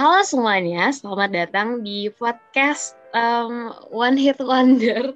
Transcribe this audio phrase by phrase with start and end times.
[0.00, 5.12] Halo semuanya, selamat datang di podcast um, One Hit Wonder.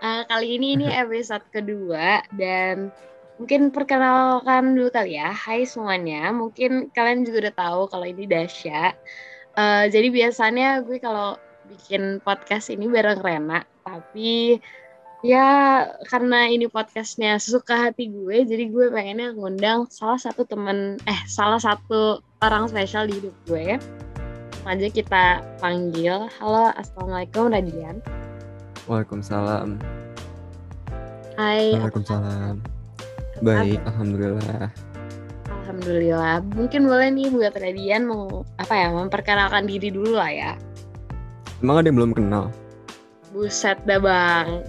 [0.00, 2.88] Uh, kali ini ini episode kedua dan
[3.36, 5.36] mungkin perkenalkan dulu kali ya.
[5.36, 8.96] Hai semuanya, mungkin kalian juga udah tahu kalau ini Dasya.
[9.52, 11.36] Uh, jadi biasanya gue kalau
[11.68, 14.56] bikin podcast ini bareng Rena, tapi
[15.20, 21.20] ya karena ini podcastnya suka hati gue, jadi gue pengennya ngundang salah satu temen, eh
[21.28, 23.76] salah satu orang spesial di hidup gue
[24.62, 26.30] aja kita panggil.
[26.38, 27.98] Halo, Assalamualaikum Radian.
[28.86, 29.82] Waalaikumsalam.
[31.34, 31.74] Hai.
[31.74, 32.62] Waalaikumsalam.
[33.42, 34.70] Baik, alhamdulillah.
[35.50, 36.46] Alhamdulillah.
[36.54, 40.52] Mungkin boleh nih buat Radian mau apa ya memperkenalkan diri dulu lah ya.
[41.58, 42.54] Emang ada yang belum kenal?
[43.34, 44.62] Buset dah bang.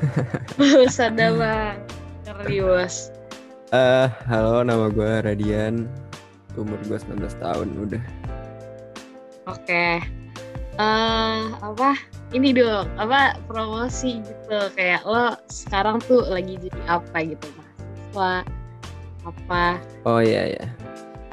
[0.60, 1.76] Buset dah bang.
[2.28, 3.08] Serius.
[3.72, 5.88] Eh, uh, halo nama gue Radian.
[6.58, 8.19] Umur gue 19 tahun udah.
[9.48, 10.04] Oke.
[10.76, 11.96] Uh, apa?
[12.30, 18.32] Ini dong, apa promosi gitu kayak lo sekarang tuh lagi jadi apa gitu mahasiswa
[19.26, 19.64] apa?
[20.06, 20.66] Oh iya ya.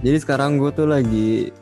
[0.02, 1.54] Jadi sekarang gue tuh lagi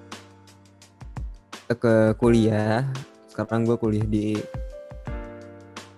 [1.67, 2.87] ke kuliah.
[3.27, 4.39] Sekarang gue kuliah di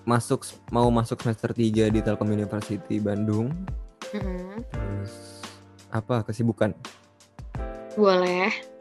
[0.08, 3.54] masuk mau masuk semester 3 di Telkom University Bandung.
[4.16, 4.54] Mm -hmm.
[4.72, 5.14] Terus
[5.94, 6.74] apa kesibukan?
[7.94, 8.77] Boleh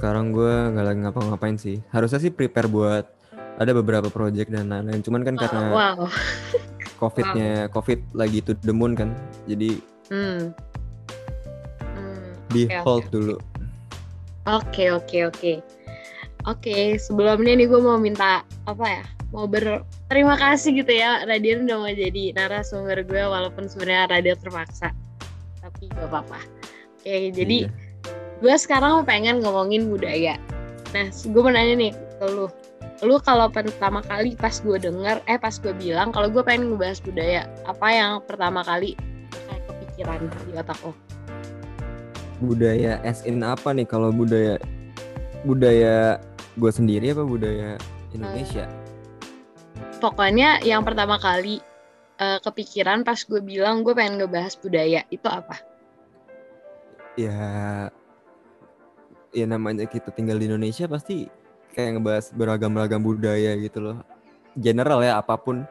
[0.00, 3.04] sekarang gue nggak lagi ngapa-ngapain sih harusnya sih prepare buat
[3.60, 6.08] ada beberapa project dan lain-lain cuman kan karena wow.
[7.04, 7.76] covidnya wow.
[7.76, 9.12] covid lagi to the moon kan
[9.44, 9.76] jadi
[10.08, 10.56] hmm.
[11.84, 13.12] Hmm, di okay, hold okay.
[13.12, 13.36] dulu
[14.48, 15.56] oke okay, oke okay, oke okay.
[16.48, 19.04] oke okay, sebelumnya nih gue mau minta apa ya
[19.36, 24.96] mau berterima kasih gitu ya Radian udah mau jadi narasumber gue walaupun sebenarnya Radio terpaksa
[25.60, 27.89] tapi gak apa-apa oke okay, jadi iya
[28.40, 30.40] gue sekarang pengen ngomongin budaya.
[30.96, 32.48] Nah gue mau nanya nih ke lu.
[33.00, 37.00] Lu kalau pertama kali pas gue denger eh pas gue bilang kalau gue pengen ngebahas
[37.00, 38.92] budaya apa yang pertama kali
[39.32, 40.92] kayak kepikiran di otak lo
[42.40, 43.84] budaya as in apa nih?
[43.84, 44.56] Kalau budaya
[45.44, 46.16] budaya
[46.56, 47.76] gue sendiri apa budaya
[48.16, 48.66] Indonesia?
[48.66, 48.78] Hmm.
[50.00, 51.60] pokoknya yang pertama kali
[52.20, 55.60] uh, kepikiran pas gue bilang gue pengen ngebahas budaya itu apa?
[57.20, 57.36] Ya
[59.30, 61.26] ya namanya kita tinggal di Indonesia pasti
[61.74, 63.96] kayak ngebahas beragam-ragam budaya gitu loh.
[64.58, 65.62] General ya apa pun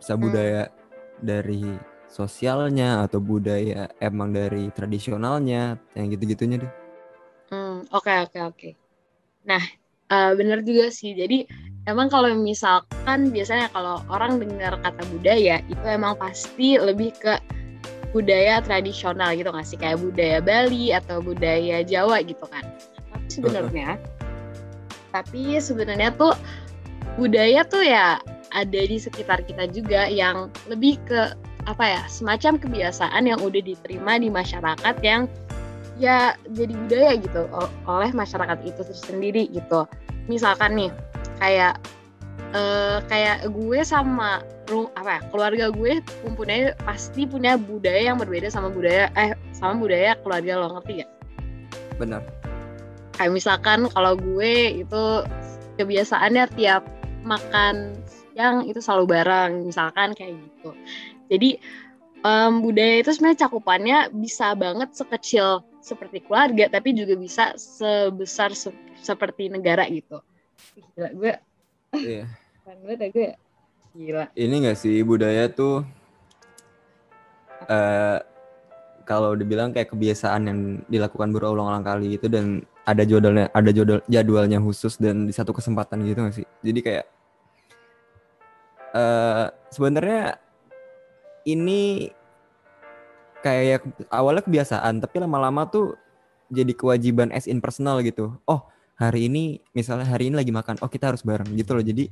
[0.00, 0.22] bisa hmm.
[0.22, 0.74] budaya hmm.
[1.20, 1.64] dari
[2.08, 6.72] sosialnya atau budaya emang dari tradisionalnya yang gitu-gitunya deh.
[7.52, 8.56] Hmm, oke okay, oke okay, oke.
[8.56, 8.72] Okay.
[9.44, 9.62] Nah,
[10.08, 11.12] uh, bener juga sih.
[11.12, 11.44] Jadi
[11.84, 17.36] emang kalau misalkan biasanya kalau orang dengar kata budaya itu emang pasti lebih ke
[18.14, 19.76] budaya tradisional gitu nggak sih?
[19.76, 22.62] Kayak budaya Bali atau budaya Jawa gitu kan?
[23.10, 23.98] Tapi sebenarnya
[25.14, 26.34] tapi sebenarnya tuh
[27.14, 28.18] budaya tuh ya
[28.50, 31.38] ada di sekitar kita juga yang lebih ke
[31.70, 35.30] apa ya semacam kebiasaan yang udah diterima di masyarakat yang
[36.02, 37.46] ya jadi budaya gitu
[37.86, 39.86] oleh masyarakat itu sendiri gitu.
[40.26, 40.90] Misalkan nih
[41.38, 41.78] kayak
[42.54, 44.40] uh, kayak gue sama
[44.96, 50.16] apa ya keluarga gue mempunyai pasti punya budaya yang berbeda sama budaya eh sama budaya
[50.24, 51.10] keluarga lo ngerti gak?
[52.00, 52.22] Benar.
[53.14, 55.04] Kayak misalkan kalau gue itu
[55.76, 56.82] kebiasaannya tiap
[57.22, 57.98] makan
[58.34, 60.70] yang itu selalu bareng misalkan kayak gitu.
[61.30, 61.60] Jadi
[62.24, 68.72] um, budaya itu sebenarnya cakupannya bisa banget sekecil seperti keluarga tapi juga bisa sebesar se
[69.04, 70.24] seperti negara gitu.
[70.96, 71.32] Gila, gue
[71.94, 72.24] Iya.
[72.64, 73.28] Keren banget ya gue
[73.94, 74.24] Gila.
[74.34, 75.86] Ini gak sih budaya tuh
[77.70, 78.18] uh,
[79.06, 80.58] kalau dibilang kayak kebiasaan yang
[80.90, 86.02] dilakukan berulang-ulang kali itu dan ada jadwalnya ada jadwal jadwalnya khusus dan di satu kesempatan
[86.02, 86.46] gitu gak sih?
[86.66, 87.06] Jadi kayak
[88.98, 90.42] uh, sebenarnya
[91.46, 92.10] ini
[93.46, 95.94] kayak awalnya kebiasaan tapi lama-lama tuh
[96.50, 98.34] jadi kewajiban as in personal gitu.
[98.48, 101.84] Oh, hari ini misalnya hari ini lagi makan, oh kita harus bareng gitu loh.
[101.84, 102.10] Jadi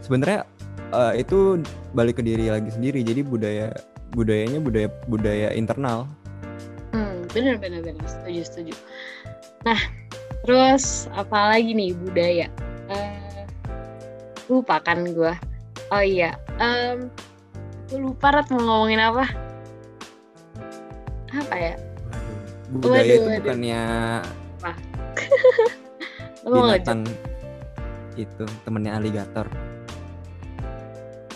[0.00, 0.48] sebenarnya
[0.92, 1.60] uh, itu
[1.92, 3.04] balik ke diri lagi sendiri.
[3.04, 3.68] Jadi budaya
[4.16, 6.08] budayanya budaya budaya internal.
[6.96, 8.04] Hmm, bener bener bener.
[8.08, 8.74] Setuju setuju.
[9.68, 9.80] Nah
[10.48, 12.48] terus apa lagi nih budaya?
[12.90, 13.44] Uh,
[14.50, 15.30] lupa kan gue
[15.94, 17.06] oh iya um,
[17.86, 19.30] gue lupa rat mau ngomongin apa?
[21.30, 21.74] Apa ya?
[22.74, 23.38] Budaya waduh, itu waduh.
[23.42, 23.82] bukannya?
[26.46, 27.04] Binatang
[28.18, 29.46] itu temennya aligator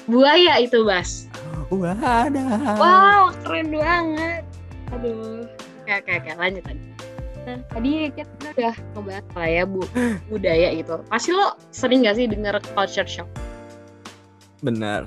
[0.09, 1.29] buaya itu Bas
[1.73, 2.77] Wadah.
[2.77, 4.45] Wow, keren banget.
[4.93, 5.49] Aduh.
[5.85, 6.31] Oke, oke, oke.
[6.37, 6.85] Lanjut lagi.
[7.45, 9.81] Nah, tadi kita udah ngebahas lah ya bu
[10.33, 10.97] budaya gitu.
[11.13, 13.29] Pasti lo sering gak sih denger culture shock?
[14.65, 15.05] Benar.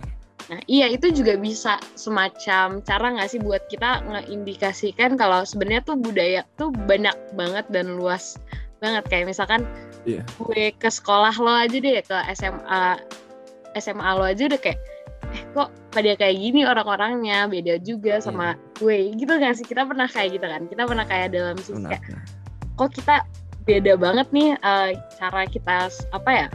[0.48, 6.00] Nah, iya itu juga bisa semacam cara nggak sih buat kita ngeindikasikan kalau sebenarnya tuh
[6.00, 8.40] budaya tuh banyak banget dan luas
[8.80, 9.04] banget.
[9.10, 9.62] Kayak misalkan
[10.08, 10.24] Iya.
[10.40, 12.84] gue ke sekolah lo aja deh ke SMA
[13.76, 14.80] SMA lo aja udah kayak
[15.36, 17.52] eh kok pada kayak gini orang-orangnya?
[17.52, 19.12] Beda juga sama gue.
[19.18, 19.68] Gitu kan sih?
[19.68, 20.62] Kita pernah kayak gitu kan?
[20.72, 22.04] Kita pernah kayak dalam sisi kayak
[22.78, 23.26] kok kita
[23.68, 26.48] beda banget nih eh, cara kita apa ya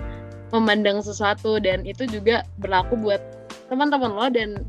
[0.54, 3.20] memandang sesuatu dan itu juga berlaku buat
[3.68, 4.64] teman-teman lo dan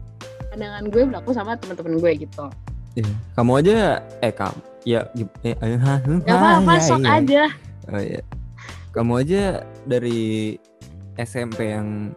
[0.52, 2.46] pandangan gue berlaku sama teman-teman gue gitu.
[3.00, 3.10] Iya.
[3.40, 5.08] Kamu aja eh kamu ya
[5.44, 7.14] eh, eh, ha, ha, gak apa-apa ya, sok iya.
[7.18, 7.44] aja
[7.84, 8.24] Oh iya.
[8.92, 10.56] Kamu aja dari
[11.20, 12.16] SMP yang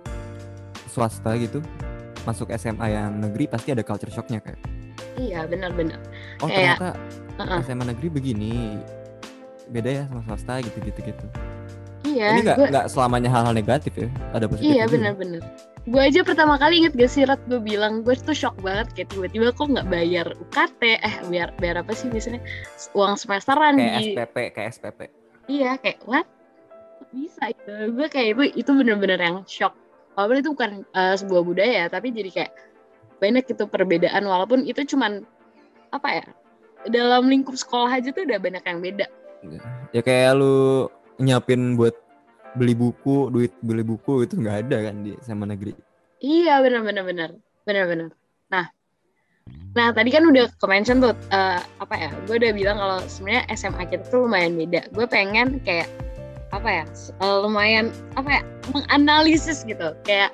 [0.87, 1.59] swasta gitu
[2.23, 4.59] masuk SMA yang negeri pasti ada culture shocknya kayak
[5.15, 5.99] iya benar-benar
[6.39, 6.89] oh Kayak, ternyata
[7.37, 7.59] Heeh.
[7.63, 8.53] SMA negeri begini
[9.69, 11.27] beda ya sama swasta gitu gitu gitu
[12.05, 15.43] iya ini nggak gue- nggak selamanya hal-hal negatif ya ada positifnya Iya benar-benar.
[15.87, 17.39] Gue aja pertama kali inget gak sih Rat?
[17.47, 21.77] Gue bilang gue tuh shock banget kayak tiba-tiba kok nggak bayar UKT eh bayar bayar
[21.87, 22.43] apa sih biasanya?
[22.99, 25.01] Uang semesteran kayak di SPP kayak SPP
[25.47, 26.27] iya kayak what?
[27.15, 29.79] Bisa itu gue kayak itu itu bener-bener yang shock.
[30.19, 32.53] Walaupun itu bukan eh, sebuah budaya tapi jadi kayak
[33.23, 34.23] banyak itu perbedaan.
[34.27, 35.23] Walaupun itu cuman
[35.95, 36.27] apa ya
[36.91, 39.07] dalam lingkup sekolah aja tuh udah banyak yang beda.
[39.95, 40.91] Ya kayak lu
[41.23, 41.95] nyiapin buat
[42.57, 45.77] beli buku duit beli buku itu nggak ada kan di SMA negeri
[46.25, 47.31] Iya benar-benar benar
[47.69, 48.09] benar-benar.
[48.49, 48.67] Nah,
[49.77, 52.11] nah tadi kan udah ke mention tuh eh, apa ya?
[52.25, 54.89] Gue udah bilang kalau sebenarnya SMA kita tuh lumayan beda.
[54.97, 55.91] Gue pengen kayak
[56.55, 56.85] apa ya?
[57.21, 58.43] eh, lumayan apa ya?
[58.73, 60.33] Menganalisis gitu kayak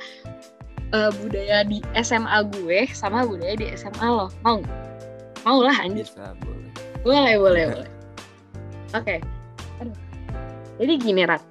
[0.95, 4.31] eh, budaya di SMA gue sama budaya di SMA lo.
[4.47, 4.63] Mau?
[4.63, 4.79] nggak?
[5.43, 6.07] Mau lah anjir.
[6.07, 6.71] bisa boleh
[7.03, 7.91] Boleh boleh boleh.
[8.95, 9.19] Oke.
[9.83, 9.97] Aduh.
[10.79, 11.43] Jadi gini Rat.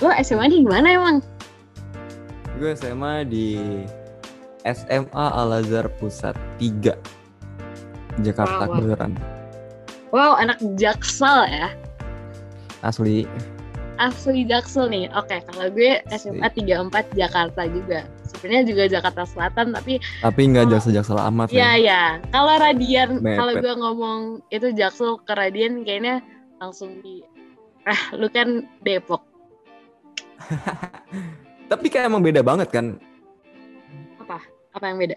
[0.00, 1.18] Lo SMA di mana emang?
[2.60, 3.56] gue SMA di
[4.68, 6.92] SMA Al Azhar Pusat 3
[8.20, 8.76] Jakarta Wow, wow.
[8.76, 9.12] Kebayoran
[10.12, 11.72] Wow, anak Jaksel ya.
[12.84, 13.24] asli
[13.96, 15.08] asli Jaksel nih.
[15.12, 18.08] Oke, kalau gue SMA 34 Jakarta juga.
[18.28, 22.02] Sebenarnya juga Jakarta Selatan tapi tapi nggak jaksel-jaksel amat ya ya ya.
[22.32, 26.24] Kalau Radian, kalau gue ngomong itu Jaksel ke Radian kayaknya
[26.60, 27.20] langsung di
[27.84, 29.29] ah lu kan Depok.
[31.70, 32.96] tapi kayak emang beda banget kan
[34.20, 34.38] Apa?
[34.74, 35.16] Apa yang beda?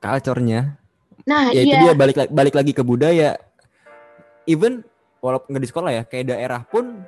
[0.00, 0.80] culture-nya
[1.28, 1.92] Nah, ya itu iya.
[1.92, 3.36] dia balik balik lagi ke budaya
[4.48, 4.80] even
[5.20, 7.04] walaupun nggak di sekolah ya kayak daerah pun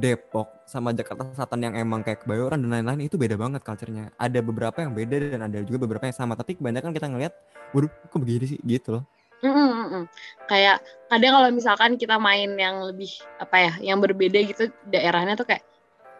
[0.00, 4.38] Depok sama Jakarta Selatan yang emang kayak Kebayoran dan lain-lain itu beda banget culture-nya ada
[4.40, 7.34] beberapa yang beda dan ada juga beberapa yang sama tapi kebanyakan kita ngelihat
[7.76, 9.04] waduh kok begini sih gitu loh
[9.44, 10.04] mm, mm.
[10.48, 10.80] Kayak
[11.12, 15.62] kadang kalau misalkan kita main yang lebih apa ya, yang berbeda gitu daerahnya tuh kayak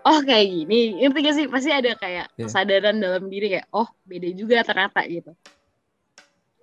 [0.03, 0.81] oh kayak gini.
[0.99, 1.47] Ngerti gak sih?
[1.47, 2.47] Pasti ada kayak Iya.
[2.47, 5.33] kesadaran dalam diri kayak oh beda juga ternyata gitu.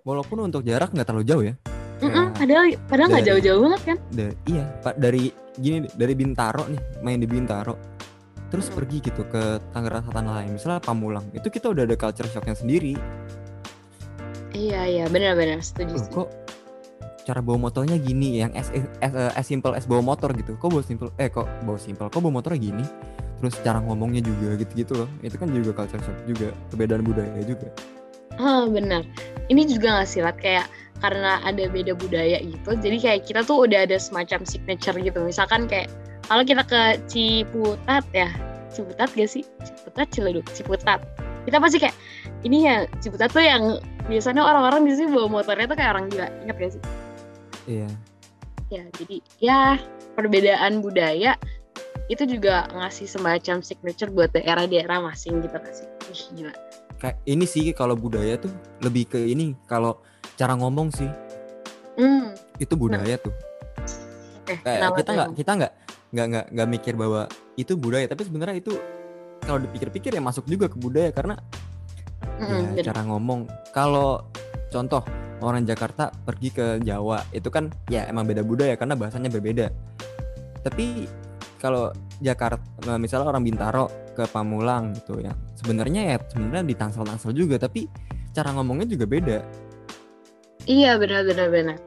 [0.01, 1.53] walaupun untuk jarak nggak terlalu jauh ya
[1.99, 3.97] Mm-mm, Ya, padahal padahal nggak dari- jauh-jauh banget kan?
[4.09, 5.23] Da- iya pak dari
[5.53, 7.75] gini dari Bintaro nih main di Bintaro
[8.47, 8.75] terus Hmm.
[8.77, 12.95] pergi gitu ke Tangerang Selatan lain misalnya Pamulang itu kita udah ada culture shocknya sendiri
[14.49, 15.99] Iya iya benar-benar setuju.
[15.99, 16.13] Setuju.
[16.15, 16.29] kok
[17.21, 20.79] cara bawa motornya gini yang as, as, as simple as bawa motor gitu kok bawa
[20.81, 22.85] simple eh kok bawa simple kok bawa motornya gini
[23.37, 27.69] terus cara ngomongnya juga gitu-gitu loh itu kan juga culture shock juga perbedaan budaya juga
[28.37, 29.01] Ah benar.
[29.49, 30.37] Ini juga nggak sih Lat?
[30.37, 30.69] kayak
[31.01, 32.69] karena ada beda budaya gitu.
[32.77, 35.19] Jadi kayak kita tuh udah ada semacam signature gitu.
[35.25, 35.89] Misalkan kayak
[36.25, 38.29] kalau kita ke Ciputat ya,
[38.73, 39.43] Ciputat gak sih?
[39.61, 41.01] Ciputat Ciledug, Ciputat.
[41.49, 41.95] Kita pasti kayak
[42.45, 46.27] ini ya Ciputat tuh yang biasanya orang-orang di sini bawa motornya tuh kayak orang gila.
[46.45, 46.81] Ingat gak sih?
[47.67, 47.89] iya
[48.67, 49.61] Ya, jadi ya
[50.19, 51.39] perbedaan budaya
[52.07, 55.87] itu juga ngasih semacam signature buat daerah-daerah masing gitu kan sih.
[56.07, 56.53] Ih, gila.
[56.97, 58.49] kayak ini sih kalau budaya tuh
[58.81, 60.01] lebih ke ini kalau
[60.39, 61.11] cara ngomong sih.
[61.99, 63.33] Hmm, itu budaya tuh.
[64.47, 64.55] Oke.
[64.63, 65.73] kayak kita nggak kita nggak
[66.07, 67.27] nggak nggak nggak mikir bahwa
[67.59, 68.79] itu budaya tapi sebenarnya itu
[69.43, 71.35] kalau dipikir-pikir ya masuk juga ke budaya karena
[72.37, 73.49] Mm-mm, ya, cara ngomong.
[73.73, 74.25] Kalau
[74.69, 75.01] contoh
[75.41, 79.69] orang Jakarta pergi ke Jawa itu kan ya emang beda budaya karena bahasanya berbeda.
[80.65, 81.09] Tapi
[81.57, 87.33] kalau Jakarta nah, misalnya orang Bintaro ke Pamulang gitu ya sebenarnya ya sebenarnya di Tangsel-Tangsel
[87.33, 87.85] juga tapi
[88.31, 89.39] cara ngomongnya juga beda
[90.67, 91.77] Iya benar benar benar.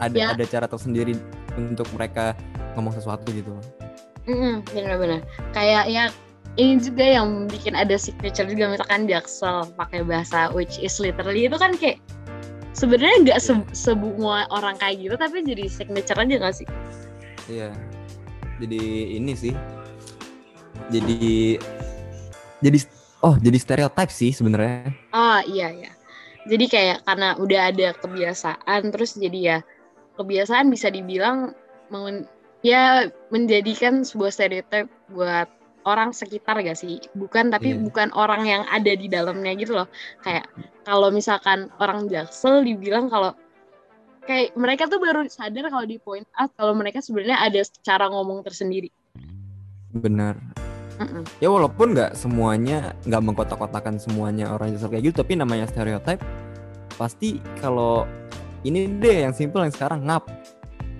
[0.00, 0.32] ada Ya.
[0.32, 1.12] ada cara tersendiri
[1.54, 2.32] untuk mereka
[2.72, 3.64] ngomong sesuatu gitu loh
[4.24, 5.20] Mm-mm, benar benar.
[5.50, 6.04] Kayak ya
[6.54, 11.56] ini juga yang bikin ada signature juga misalkan Jaksel pakai bahasa which is literally itu
[11.56, 11.98] kan kayak
[12.72, 16.68] sebenarnya nggak se- semua orang kayak gitu tapi jadi signature aja nggak sih?
[17.46, 17.74] iya
[18.60, 18.82] jadi
[19.16, 19.54] ini sih.
[20.92, 21.56] Jadi
[22.60, 22.78] jadi
[23.24, 24.92] oh jadi stereotip sih sebenarnya.
[25.16, 25.92] Oh iya iya.
[26.44, 29.58] Jadi kayak karena udah ada kebiasaan terus jadi ya
[30.16, 31.56] kebiasaan bisa dibilang
[31.88, 32.28] mengen,
[32.60, 35.48] ya menjadikan sebuah stereotip buat
[35.88, 37.00] orang sekitar gak sih?
[37.16, 37.80] Bukan tapi yeah.
[37.80, 39.88] bukan orang yang ada di dalamnya gitu loh.
[40.24, 40.48] Kayak
[40.84, 43.32] kalau misalkan orang jaksel dibilang kalau
[44.24, 48.44] kayak mereka tuh baru sadar kalau di point out kalau mereka sebenarnya ada cara ngomong
[48.44, 48.92] tersendiri.
[49.90, 50.38] Benar.
[51.00, 51.24] Mm-mm.
[51.40, 56.20] ya walaupun nggak semuanya nggak mengkotak-kotakan semuanya orang jaksel kayak gitu tapi namanya stereotip
[57.00, 58.04] pasti kalau
[58.68, 60.28] ini deh yang simple yang sekarang ngap.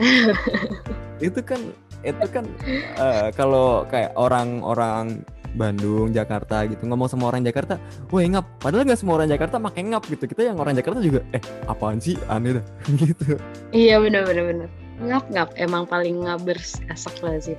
[1.21, 1.61] Itu kan
[2.01, 2.49] itu kan
[2.97, 5.21] uh, kalau kayak orang-orang
[5.55, 7.77] Bandung, Jakarta gitu ngomong sama orang Jakarta,
[8.11, 8.47] wah ngap.
[8.63, 10.25] Padahal nggak semua orang Jakarta pakai ngap gitu.
[10.31, 12.65] Kita yang orang Jakarta juga, eh apaan sih aneh dah
[13.03, 13.39] gitu.
[13.75, 14.69] Iya benar benar benar.
[15.01, 17.59] Ngap ngap emang paling ngabers asak lazim.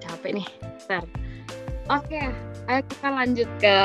[0.00, 0.48] Capek nih,
[0.86, 1.04] Ntar.
[1.86, 2.22] Oke,
[2.66, 3.76] ayo kita lanjut ke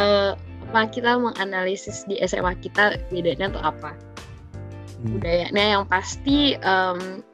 [0.00, 0.32] uh,
[0.68, 3.96] apa kita menganalisis di SMA kita bedanya tuh apa
[5.00, 5.16] hmm.
[5.16, 7.24] budayanya yang pasti um,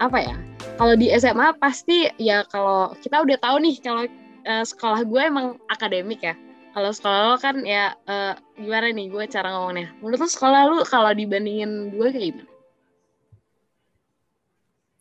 [0.00, 0.36] apa ya
[0.78, 4.06] kalau di SMA pasti ya kalau kita udah tahu nih kalau
[4.46, 6.38] uh, sekolah gue emang akademik ya.
[6.70, 9.90] Kalau sekolah lo kan ya uh, gimana nih gue cara ngomongnya?
[9.98, 12.50] Menurut lo sekolah lu kalau dibandingin gue kayak gimana?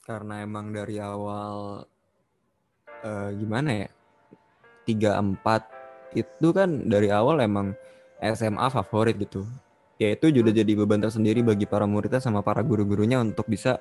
[0.02, 1.86] Karena emang dari awal
[3.06, 3.90] uh, gimana ya
[4.90, 5.68] tiga empat
[6.18, 7.78] itu kan dari awal emang
[8.18, 9.46] SMA favorit gitu.
[10.02, 13.78] Ya itu juga jadi beban tersendiri bagi para muridnya sama para guru-gurunya untuk bisa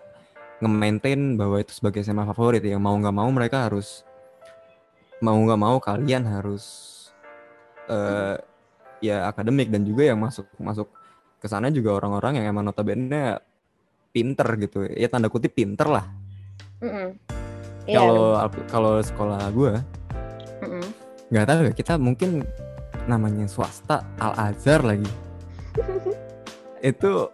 [0.62, 2.64] nge-maintain bahwa itu sebagai SMA favorit.
[2.64, 4.06] Ya mau nggak mau mereka harus
[5.20, 6.64] mau nggak mau kalian harus
[7.88, 8.36] uh,
[9.00, 10.88] ya akademik dan juga yang masuk masuk
[11.40, 13.40] ke sana juga orang-orang yang emang notabene
[14.12, 14.88] pinter gitu.
[14.88, 16.06] Ya tanda kutip pinter lah.
[17.86, 18.66] Kalau mm -hmm.
[18.68, 19.72] kalau sekolah gue
[21.26, 22.46] nggak tahu ya kita mungkin
[23.10, 25.10] namanya swasta Al Azhar lagi.
[26.90, 27.30] Itu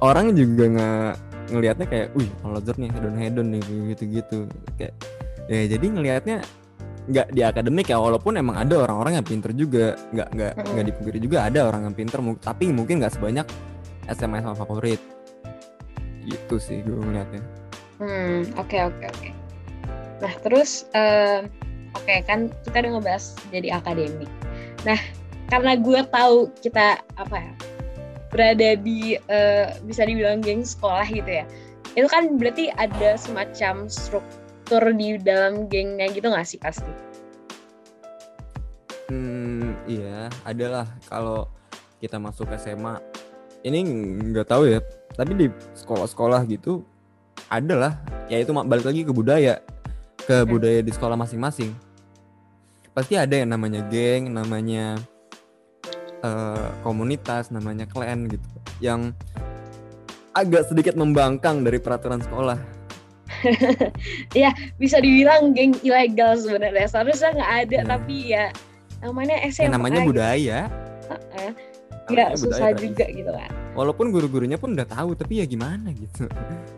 [0.00, 1.12] orang juga nggak
[1.50, 3.62] ngelihatnya kayak, wih Azhar nih hedon hedon nih
[3.94, 4.38] gitu-gitu.
[4.78, 4.94] Kayak
[5.46, 6.36] ya jadi ngelihatnya
[7.06, 9.94] nggak di akademik ya walaupun emang ada orang-orang yang pinter juga.
[10.10, 13.46] Nggak nggak nggak dipungkiri juga ada orang yang pinter tapi mungkin nggak sebanyak
[14.10, 14.98] SMA sama favorit.
[16.26, 17.66] Gitu sih gue ngeliatnya
[18.00, 19.20] hmm oke okay, oke okay, oke.
[19.20, 19.32] Okay.
[20.20, 21.44] nah terus uh,
[21.96, 24.30] oke okay, kan kita udah ngebahas jadi akademik.
[24.84, 25.00] Nah
[25.48, 27.52] karena gue tahu kita apa ya
[28.30, 31.44] berada di uh, bisa dibilang geng sekolah gitu ya.
[31.96, 36.92] Itu kan berarti ada semacam struktur di dalam gengnya gitu nggak sih pasti?
[39.06, 41.46] Hmm iya adalah kalau
[42.02, 42.98] kita masuk SMA
[43.62, 43.82] ini
[44.34, 44.82] nggak tahu ya
[45.14, 45.46] tapi di
[45.78, 46.84] sekolah-sekolah gitu
[47.48, 49.62] adalah ya itu balik lagi ke budaya
[50.26, 51.70] ke budaya di sekolah masing-masing.
[52.90, 54.98] Pasti ada yang namanya geng namanya
[56.26, 58.42] uh, komunitas namanya klan gitu
[58.82, 59.14] yang
[60.34, 62.58] agak sedikit membangkang dari peraturan sekolah.
[64.34, 66.88] Ya bisa dibilang geng ilegal sebenarnya.
[66.90, 67.84] Seharusnya nggak ada ya.
[67.86, 68.44] tapi ya
[69.00, 70.08] namanya SMA ya, namanya gitu.
[70.10, 70.60] budaya.
[71.06, 71.50] Uh-uh.
[72.06, 76.26] ya susah juga gitu kan walaupun guru-gurunya pun udah tahu tapi ya gimana gitu.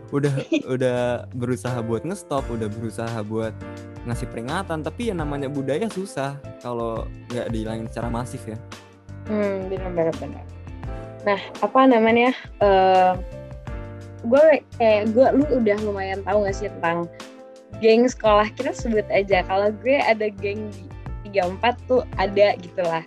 [0.09, 0.33] Udah
[0.73, 3.53] udah berusaha buat ngestop udah berusaha buat
[4.09, 6.33] ngasih peringatan tapi ya namanya budaya susah
[6.65, 8.57] kalau nggak dihilangin secara masif ya
[9.29, 10.43] hmm benar benar
[11.23, 12.33] nah apa namanya
[12.63, 13.13] uh,
[14.25, 17.07] gue kayak gue lu udah lumayan tahu gak sih tentang
[17.79, 18.75] geng sekolah kita?
[18.75, 20.83] Sebut aja kalau gue ada geng di
[21.29, 23.05] tiga empat tuh ada gitulah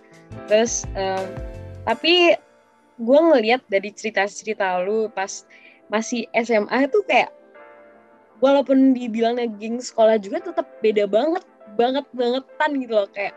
[0.49, 1.26] terus um,
[1.85, 2.38] tapi
[3.02, 5.45] gue ngeliat dari cerita-cerita lu pas
[5.91, 7.35] masih SMA tuh kayak
[8.38, 11.45] walaupun dibilangnya geng sekolah juga tetap beda banget
[11.79, 13.09] banget bangetan gitu loh.
[13.11, 13.35] Kayak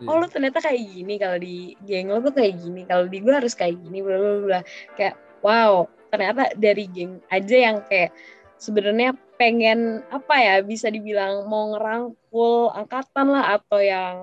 [0.00, 0.08] yeah.
[0.08, 3.34] oh lo ternyata kayak gini kalau di geng lo tuh kayak gini kalau di gue
[3.34, 4.60] harus kayak gini bla bla bla.
[4.94, 8.14] Kayak wow ternyata dari geng aja yang kayak
[8.56, 14.16] sebenarnya pengen apa ya bisa dibilang mau ngerangkul angkatan lah atau yang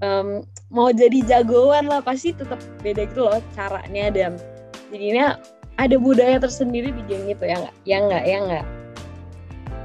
[0.00, 0.40] um,
[0.72, 4.40] mau jadi jagoan lah pasti tetap beda gitu loh caranya dan
[4.88, 5.36] jadinya
[5.80, 7.76] ada budaya tersendiri di geng itu ya nggak?
[7.88, 8.24] Ya nggak?
[8.24, 8.66] Ya nggak?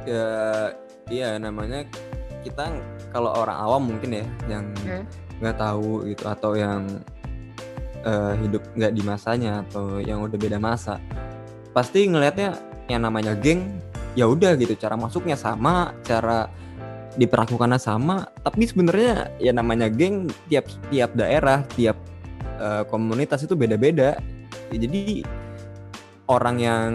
[0.06, 0.28] Ya
[1.08, 1.88] iya namanya
[2.46, 2.70] kita
[3.10, 5.04] kalau orang awam mungkin ya yang hmm.
[5.42, 5.64] nggak hmm?
[5.66, 6.86] tahu gitu atau yang
[8.06, 11.02] uh, hidup nggak di masanya atau yang udah beda masa
[11.74, 12.56] pasti ngelihatnya
[12.88, 13.82] yang namanya geng
[14.14, 16.48] ya udah gitu cara masuknya sama cara
[17.18, 21.98] diperlakukannya sama tapi sebenarnya ya namanya geng tiap tiap daerah tiap
[22.62, 24.20] uh, komunitas itu beda-beda
[24.72, 25.26] ya, jadi
[26.32, 26.92] orang yang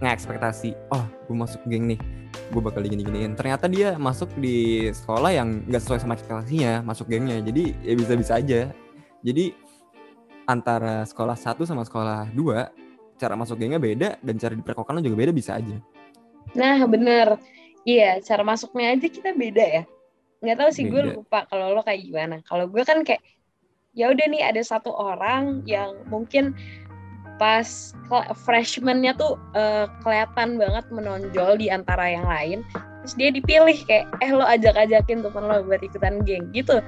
[0.00, 2.00] ngekspektasi oh gue masuk geng nih
[2.52, 7.08] gue bakal gini giniin ternyata dia masuk di sekolah yang nggak sesuai sama ekspektasinya masuk
[7.08, 7.40] gengnya.
[7.40, 8.68] Jadi ya bisa bisa aja.
[9.24, 9.56] Jadi
[10.44, 12.68] antara sekolah satu sama sekolah dua
[13.16, 15.80] cara masuk gengnya beda dan cara diperkokan juga beda bisa aja.
[16.52, 17.40] Nah bener.
[17.82, 19.82] Iya cara masuknya aja kita beda ya.
[20.44, 22.36] Nggak tahu sih gue lupa kalau lo kayak gimana.
[22.44, 23.22] Kalau gue kan kayak
[23.92, 26.56] ya udah nih ada satu orang yang mungkin
[27.42, 27.90] pas
[28.46, 32.62] freshman-nya tuh eh, kelihatan banget menonjol di antara yang lain.
[33.02, 36.78] Terus dia dipilih kayak eh lo ajak-ajakin temen lo buat ikutan geng gitu.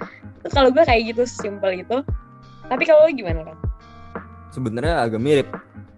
[0.46, 2.06] Itu kalau gue kayak gitu simpel itu.
[2.70, 3.58] Tapi kalau lo gimana kan
[4.54, 5.50] sebenarnya agak mirip.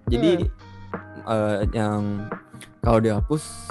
[0.09, 0.49] Jadi
[1.29, 2.33] eh, yang
[2.81, 3.69] kalau dihapus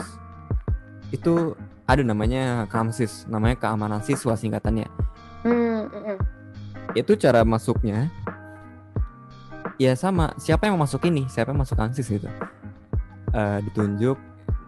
[1.10, 1.58] itu
[1.90, 4.86] ada namanya kamsis namanya keamanan siswa singkatannya.
[5.42, 6.18] Hmm, mm, mm.
[6.94, 8.10] itu cara masuknya
[9.78, 10.32] ya sama.
[10.38, 11.28] Siapa yang mau masuk ini?
[11.28, 12.28] Siapa yang masuk kamsis gitu?
[13.32, 14.18] Eh, ditunjuk.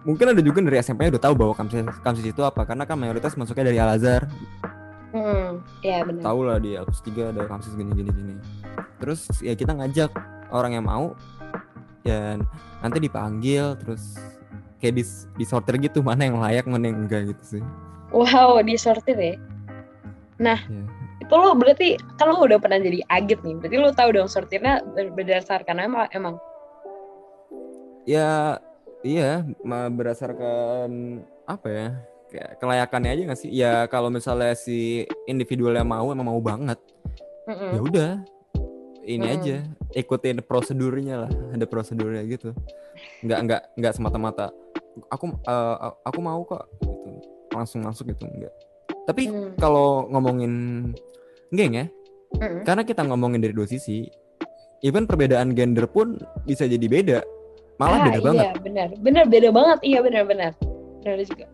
[0.04, 3.36] Mungkin ada juga dari SMP udah tahu bahwa kamsis kamsis itu apa karena kan mayoritas
[3.36, 4.24] masuknya dari Al Azhar.
[5.12, 6.24] Hmm, ya benar.
[6.24, 8.36] tahu lah di Alpus 3 ada kamsis gini gini gini.
[9.00, 10.12] Terus ya kita ngajak
[10.52, 11.16] orang yang mau
[12.04, 12.44] dan
[12.80, 14.16] nanti dipanggil terus
[14.80, 17.64] kayak dis disortir gitu mana yang layak mana yang enggak gitu sih.
[18.12, 19.36] Wow, disortir ya.
[20.40, 20.84] Nah, Ya.
[21.28, 23.60] Itu lo berarti kan lo udah pernah jadi agit nih.
[23.60, 26.36] Berarti lo tahu dong sortirnya ber- berdasarkan emang emang.
[28.08, 28.56] ya
[29.04, 31.88] iya berdasarkan apa ya
[32.28, 36.80] kayak kelayakannya aja nggak sih ya kalau misalnya si individualnya mau emang mau banget
[37.48, 37.72] Mm-mm.
[37.76, 38.12] ya udah
[39.04, 39.36] ini Hmm.
[39.36, 39.56] aja
[39.92, 42.56] ikutin prosedurnya lah ada prosedurnya gitu
[43.24, 44.56] nggak nggak nggak semata-mata
[45.08, 47.12] aku eh, aku mau kok gitu
[47.52, 48.56] langsung masuk gitu enggak
[49.04, 49.52] tapi Hmm.
[49.56, 50.54] kalau ngomongin
[51.52, 51.86] geng ya
[52.68, 54.04] karena kita ngomongin dari dua sisi
[54.84, 57.20] even perbedaan gender pun bisa jadi beda
[57.78, 58.88] malah Ah, beda iya, banget benar.
[58.98, 59.78] Benar beda banget.
[59.86, 60.52] Iya, benar benar.
[61.06, 61.46] Benar juga.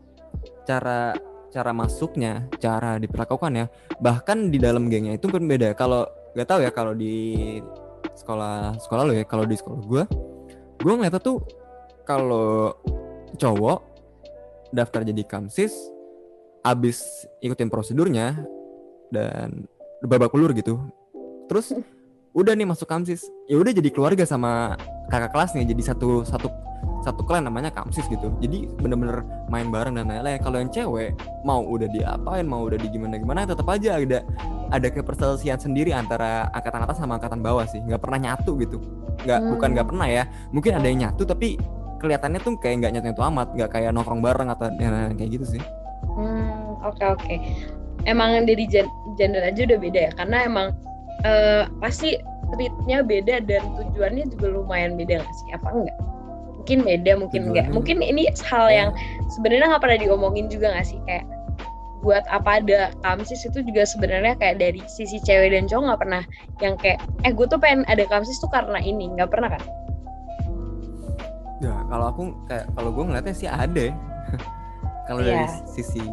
[0.64, 1.12] cara
[1.52, 3.68] cara masuknya cara diperlakukannya
[4.00, 7.60] bahkan di dalam gengnya itu pun beda kalau nggak tahu ya kalau di
[8.16, 10.04] sekolah sekolah lo ya kalau di sekolah gue
[10.80, 11.44] gue ngeliatnya tuh
[12.08, 12.72] kalau
[13.36, 13.80] cowok
[14.72, 15.76] daftar jadi kamsis
[16.64, 18.40] abis ikutin prosedurnya
[19.12, 19.68] dan
[20.04, 20.80] babak belur gitu.
[21.48, 21.72] Terus
[22.36, 23.24] udah nih masuk kamsis.
[23.48, 24.76] Ya udah jadi keluarga sama
[25.08, 26.48] kakak kelasnya jadi satu satu
[27.04, 28.32] satu klan namanya kamsis gitu.
[28.40, 30.40] Jadi bener-bener main bareng dan lain-lain.
[30.40, 34.24] Kalau yang cewek mau udah diapain mau udah di gimana gimana tetap aja ada
[34.72, 37.84] ada keperselisihan sendiri antara angkatan atas sama angkatan bawah sih.
[37.84, 38.80] Nggak pernah nyatu gitu.
[39.28, 39.52] Nggak Hmm.
[39.56, 40.24] bukan nggak pernah ya.
[40.56, 41.60] Mungkin ada yang nyatu tapi
[42.00, 43.48] kelihatannya tuh kayak nggak nyatu nyatu amat.
[43.52, 44.68] Nggak kayak nongkrong bareng atau
[45.20, 45.62] kayak gitu sih.
[46.16, 47.36] Hmm, oke oke.
[48.04, 50.68] Emang dari gen- gender aja udah beda ya, karena emang
[51.24, 52.20] eh, pasti
[52.54, 55.50] treatnya beda dan tujuannya juga lumayan beda nggak sih?
[55.56, 55.98] Apa enggak?
[56.64, 57.68] Mungkin beda, mungkin enggak.
[57.72, 58.90] Mungkin ini hal yang
[59.32, 61.00] sebenarnya nggak pernah diomongin juga nggak sih?
[61.08, 61.26] Kayak
[62.04, 66.24] buat apa ada kamsis itu juga sebenarnya kayak dari sisi cewek dan cowok nggak pernah
[66.60, 69.64] yang kayak eh gue tuh pengen ada kamsis tuh karena ini nggak pernah kan?
[71.64, 73.94] ya kalau aku kayak kalau gue ngeliatnya sih ada ya.
[75.08, 75.32] kalau Iya.
[75.32, 76.04] dari sisi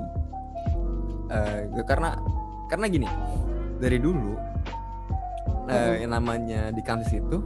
[1.71, 2.19] gue- karena
[2.67, 3.09] karena gini
[3.79, 4.35] dari dulu
[5.67, 5.95] Mhm.
[6.03, 7.39] yang namanya di kampus itu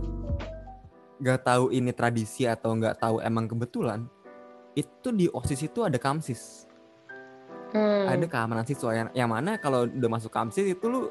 [1.14, 4.08] nggak tahu ini tradisi atau nggak tahu emang kebetulan
[4.74, 6.66] itu di osis itu ada kamsis
[7.70, 8.06] Hmm.
[8.06, 11.10] ada keamanan siswa yang, yang mana kalau udah masuk kamsis itu lu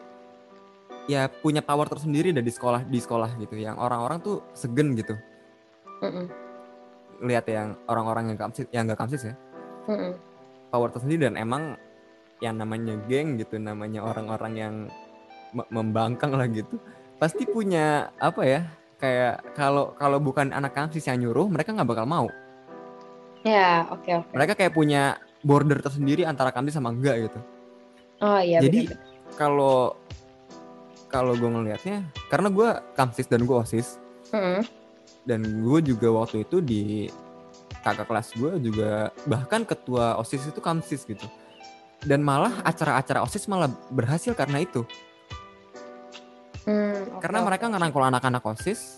[1.05, 5.11] ya punya power tersendiri dari sekolah di sekolah gitu yang orang-orang tuh segen gitu
[5.99, 6.31] Mm-mm.
[7.19, 9.35] lihat yang orang-orang yang kamsis yang nggak kamsis ya
[9.91, 10.15] Mm-mm.
[10.71, 11.75] power tersendiri dan emang
[12.39, 14.73] yang namanya geng gitu namanya orang-orang yang
[15.51, 16.79] me- membangkang lah gitu
[17.17, 18.61] pasti punya apa ya
[18.97, 22.27] kayak kalau kalau bukan anak kamsis yang nyuruh mereka nggak bakal mau
[23.43, 24.31] Ya, oke oke.
[24.31, 27.39] mereka kayak punya border tersendiri antara kamsis sama enggak gitu
[28.23, 28.87] Oh iya Jadi,
[29.35, 29.99] kalau
[31.11, 33.99] kalau gue ngelihatnya karena gue kamsis dan gue osis
[34.31, 34.63] Mm-mm.
[35.27, 37.11] dan gue juga waktu itu di
[37.83, 41.27] kakak kelas gue juga bahkan ketua osis itu kamsis gitu
[42.03, 44.83] dan malah acara-acara osis malah berhasil karena itu.
[46.63, 48.95] Hmm, oke, karena mereka ngerangkul anak-anak osis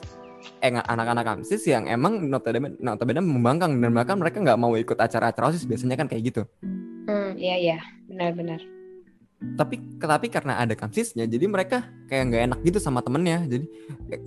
[0.61, 3.73] eh anak-anak kamsis yang emang notabene notabene membangkang.
[3.81, 6.41] Dan bahkan mereka nggak mau ikut acara-acara osis biasanya kan kayak gitu.
[7.05, 7.77] Hmm, iya iya,
[8.09, 8.74] benar-benar.
[9.35, 13.43] Tapi tapi karena ada kamsisnya jadi mereka kayak nggak enak gitu sama temennya.
[13.43, 13.65] Jadi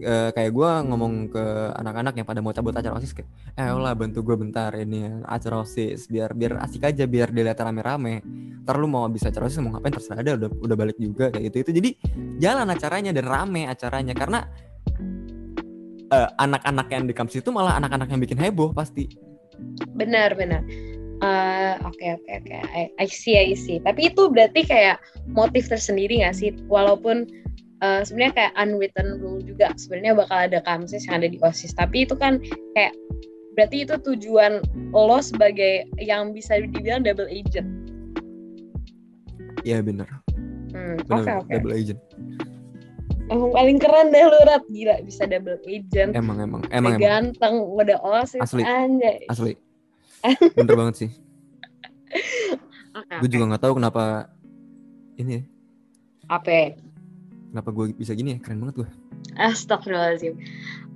[0.04, 1.44] eh, kayak gue ngomong ke
[1.80, 5.64] anak-anak yang pada mau cabut acara osis kayak eh lah bantu gue bentar ini acara
[5.64, 8.20] osis biar biar asik aja biar dilihat rame-rame.
[8.68, 11.44] Ntar lu mau bisa acara osis mau ngapain terserah ada udah udah balik juga kayak
[11.50, 11.90] gitu itu jadi
[12.36, 14.44] jalan acaranya dan rame acaranya karena
[16.12, 19.08] eh, anak-anak yang di kampus itu malah anak-anak yang bikin heboh pasti.
[19.96, 20.62] Benar benar
[21.82, 22.56] oke oke oke.
[22.74, 23.82] I, I see I see.
[23.82, 26.54] Tapi itu berarti kayak motif tersendiri nggak sih?
[26.70, 27.26] Walaupun
[27.82, 31.74] eh, sebenarnya kayak unwritten rule juga sebenarnya bakal ada kamsis yang ada di osis.
[31.74, 32.38] Tapi itu kan
[32.78, 32.94] kayak
[33.58, 34.62] berarti itu tujuan
[34.94, 37.66] lo sebagai yang bisa dibilang double agent.
[39.66, 40.06] Iya bener
[40.68, 41.50] Hmm, oke oke.
[41.50, 41.98] double agent.
[43.28, 44.64] Emang paling keren deh lu Rat.
[44.72, 46.12] Gila bisa double agent.
[46.16, 47.02] Emang emang udah emang emang.
[47.02, 48.40] ganteng udah osis.
[48.40, 48.62] Asli.
[48.62, 49.24] anjay.
[49.32, 49.56] Asli
[50.56, 51.10] bener banget sih
[52.94, 54.32] oke gue juga nggak tahu kenapa
[55.18, 55.42] ini ya,
[56.30, 56.78] apa
[57.50, 58.90] kenapa gue bisa gini ya keren banget gue
[59.38, 60.34] Astagfirullahaladzim.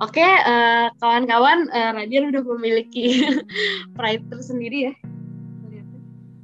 [0.03, 3.23] Oke, eh, kawan-kawan, eh, Radian udah memiliki
[3.99, 4.95] pride tersendiri ya.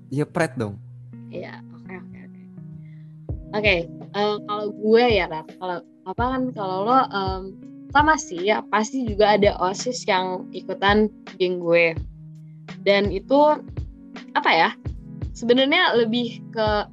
[0.08, 0.80] Iya pret dong
[1.28, 2.42] Iya, oke oke oke.
[3.52, 7.42] Oke, eh, kalau gue ya, Rat, kalau apa kan kalau lo em,
[7.92, 11.92] sama sih ya pasti juga ada osis yang ikutan geng gue.
[12.88, 13.60] Dan itu
[14.32, 14.70] apa ya?
[15.36, 16.88] Sebenarnya lebih ke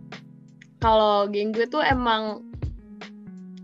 [0.83, 2.43] kalau geng gue tuh emang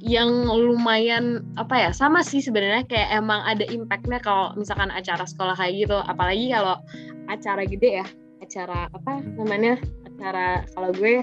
[0.02, 5.54] yang lumayan apa ya sama sih sebenarnya kayak emang ada impactnya kalau misalkan acara sekolah
[5.54, 6.82] kayak gitu apalagi kalau
[7.30, 8.06] acara gede ya
[8.42, 9.78] acara apa namanya
[10.10, 11.22] acara kalau gue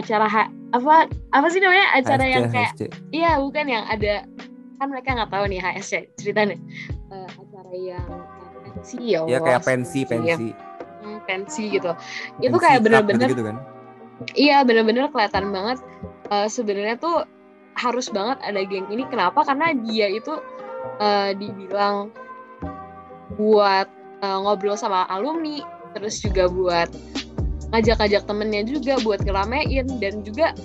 [0.00, 2.82] acara ha- apa apa sih namanya acara HSC, yang kayak HSC.
[3.12, 4.24] iya bukan yang ada
[4.80, 6.56] kan mereka nggak tahu nih HSC ceritanya
[7.08, 8.08] Eh, acara yang
[8.78, 10.08] pensi ya ya Allah, kayak pensi iya.
[10.08, 10.48] pensi.
[10.98, 11.90] Hmm, pensi gitu.
[12.38, 13.56] Itu Pensi kayak cup bener-bener gitu, kan?
[14.34, 15.78] Iya bener-bener kelihatan banget
[16.30, 17.26] eh, sebenarnya tuh
[17.78, 19.06] harus banget ada geng ini.
[19.06, 19.46] Kenapa?
[19.46, 20.38] Karena dia itu
[20.98, 22.10] eh, dibilang
[23.38, 23.86] buat
[24.22, 25.62] eh, ngobrol sama alumni
[25.96, 26.90] terus juga buat
[27.72, 30.56] ngajak-ngajak temennya juga buat ngeramein dan juga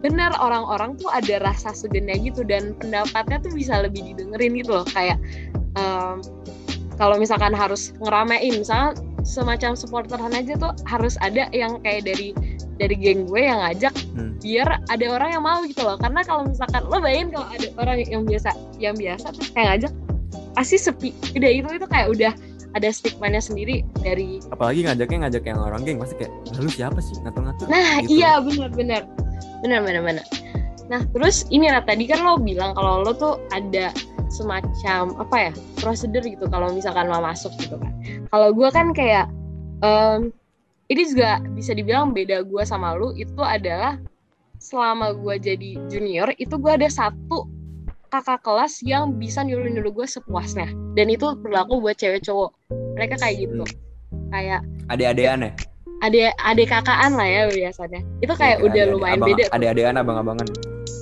[0.00, 4.86] benar orang-orang tuh ada rasa segennya gitu dan pendapatnya tuh bisa lebih didengerin gitu loh.
[4.88, 5.20] Kayak
[5.76, 6.24] em,
[7.00, 8.92] kalau misalkan harus ngeramein misalnya
[9.24, 12.36] semacam supporteran aja tuh harus ada yang kayak dari
[12.76, 14.36] dari geng gue yang ngajak Hmm.
[14.40, 15.96] biar ada orang yang mau gitu loh.
[15.96, 19.92] Karena kalau misalkan lo bayangin kalau ada orang yang biasa yang biasa terus kayak ngajak
[20.52, 21.10] pasti sepi.
[21.36, 22.32] Udah itu itu kayak udah
[22.72, 27.14] ada stigmanya sendiri dari apalagi ngajaknya ngajak yang orang geng pasti kayak lalu siapa sih?
[27.20, 28.20] Ngatur-ngatur nah Gitu.
[28.20, 29.02] iya benar benar.
[29.60, 30.26] Benar benar benar.
[30.88, 33.92] Nah terus ini lah tadi kan lo bilang kalau lo tuh ada
[34.30, 37.90] semacam apa ya prosedur gitu kalau misalkan mau masuk gitu kan.
[38.26, 39.26] Kalau gue kan kayak
[39.80, 40.30] em,
[40.86, 43.98] ini juga bisa dibilang beda gue sama lu itu adalah
[44.56, 47.48] selama gue jadi junior itu gue ada satu
[48.06, 50.66] kakak kelas yang bisa nyuruh nyuruh gue sepuasnya.
[50.92, 52.50] Dan itu berlaku buat cewek cowok.
[52.98, 53.64] Mereka kayak gitu.
[54.28, 55.52] Kayak adik-adikan ya?
[56.00, 58.00] Adik adik kakaan lah ya biasanya.
[58.18, 60.48] Itu kayak Iya, udah adik-adik- lumayan abang- beda adik-adikan abang-abangan.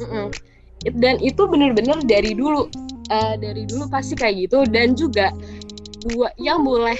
[0.04, 0.26] Mm-mm.
[0.28, 0.40] It-
[0.86, 2.70] dan itu bener-bener dari dulu.
[3.08, 4.58] Eh, dari dulu pasti kayak gitu.
[4.68, 5.32] Dan juga
[6.14, 6.96] gua yang boleh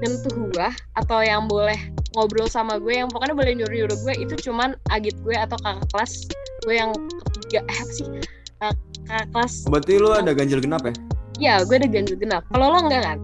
[0.00, 1.76] nyentuh gua atau yang boleh
[2.18, 5.86] ngobrol sama gue yang pokoknya boleh nyuruh nyuruh gue itu cuman agit gue atau kakak
[5.94, 6.12] kelas
[6.66, 6.90] gue yang
[7.38, 7.62] ketiga.
[7.70, 8.06] Eh apa sih?
[8.66, 8.74] Eh,
[9.06, 10.94] kakak kelas berarti lu ada ganjil genap ya?
[11.38, 12.42] Ya gue ada ganjil genap.
[12.50, 13.18] Kalau lo enggak kan?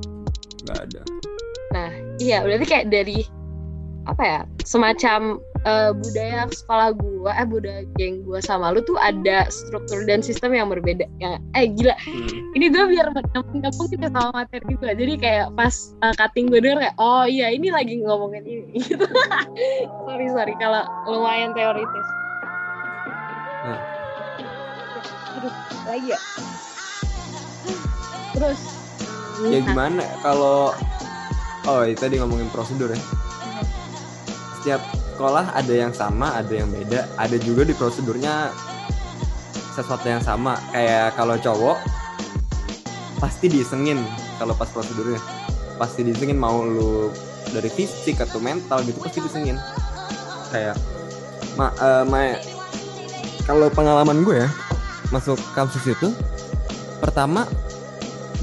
[0.62, 1.02] Nggak ada.
[2.16, 3.28] Iya berarti kayak dari
[4.06, 9.50] apa ya semacam eh, budaya sekolah gua eh budaya geng gua sama lu tuh ada
[9.50, 11.04] struktur dan sistem yang berbeda.
[11.18, 11.94] Yang eh gila.
[12.06, 12.54] Hmm.
[12.54, 16.88] ini gue biar nyambung gitu sama materi gue jadi kayak pas uh, cutting gue denger
[16.88, 18.78] kayak oh iya ini lagi ngomongin ini.
[18.86, 19.02] Gitu.
[20.06, 20.54] Sorry sorry.
[20.62, 22.06] Kalau lumayan teoritis.
[23.66, 23.80] Nah.
[25.36, 25.54] aduh
[25.90, 26.20] lagi ya?
[28.32, 28.60] Terus.
[29.44, 30.00] Ya gimana?
[30.24, 30.72] Kalau
[31.66, 33.00] oh tadi ngomongin prosedur ya.
[34.62, 34.80] Setiap
[35.16, 37.08] sekolah ada yang sama ada yang beda.
[37.16, 38.52] Ada juga di prosedurnya
[39.72, 40.60] sesuatu yang sama.
[40.76, 41.80] Kayak kalau cowok
[43.16, 44.04] pasti disengin
[44.36, 45.16] kalau pas prosedurnya.
[45.80, 47.08] Pasti disengin mau lu
[47.48, 49.56] dari fisik atau mental gitu pasti disengin.
[50.52, 50.76] Kayak
[51.56, 52.40] ma, eh, ma-
[53.48, 54.48] kalau pengalaman gue ya
[55.08, 56.12] masuk kampus itu
[57.00, 57.48] pertama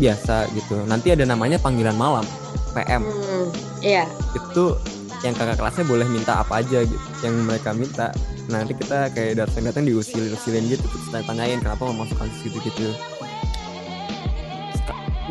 [0.02, 0.82] biasa gitu.
[0.90, 2.26] Nanti ada namanya panggilan malam
[2.74, 3.46] PM hmm,
[3.86, 4.10] iya.
[4.34, 4.82] Itu
[5.24, 8.12] yang kakak kelasnya boleh minta apa aja gitu yang mereka minta.
[8.52, 12.20] Nah, nanti kita kayak datang datang diusil usilin gitu terus tanya tanyain kenapa mau masuk
[12.20, 12.92] kampus gitu gitu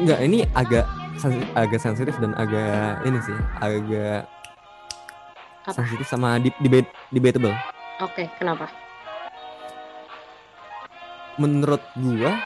[0.00, 0.84] enggak ini agak
[1.54, 4.26] agak sensitif dan agak ini sih agak
[5.62, 5.78] Apa?
[5.78, 7.54] sensitif sama debate, debatable.
[8.02, 8.66] Oke kenapa?
[11.38, 12.42] Menurut gua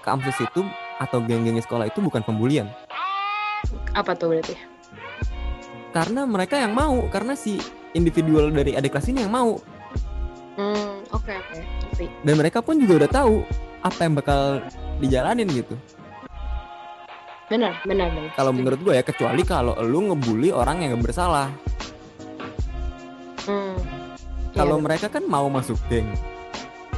[0.00, 0.64] kampus itu
[0.96, 2.70] atau geng-geng sekolah itu bukan pembulian.
[3.92, 4.77] Apa tuh berarti
[5.98, 7.58] karena mereka yang mau karena si
[7.98, 9.58] individual dari adik kelas ini yang mau.
[10.54, 12.06] Hmm oke oke ngerti.
[12.22, 13.34] Dan mereka pun juga udah tahu
[13.82, 14.62] apa yang bakal
[15.02, 15.74] dijalanin gitu.
[17.50, 18.30] Benar benar benar.
[18.38, 21.50] Kalau menurut gue ya kecuali kalau lu ngebully orang yang gak bersalah.
[23.48, 23.80] Hmm.
[24.52, 26.06] kalau Iya, mereka kan mau masuk geng.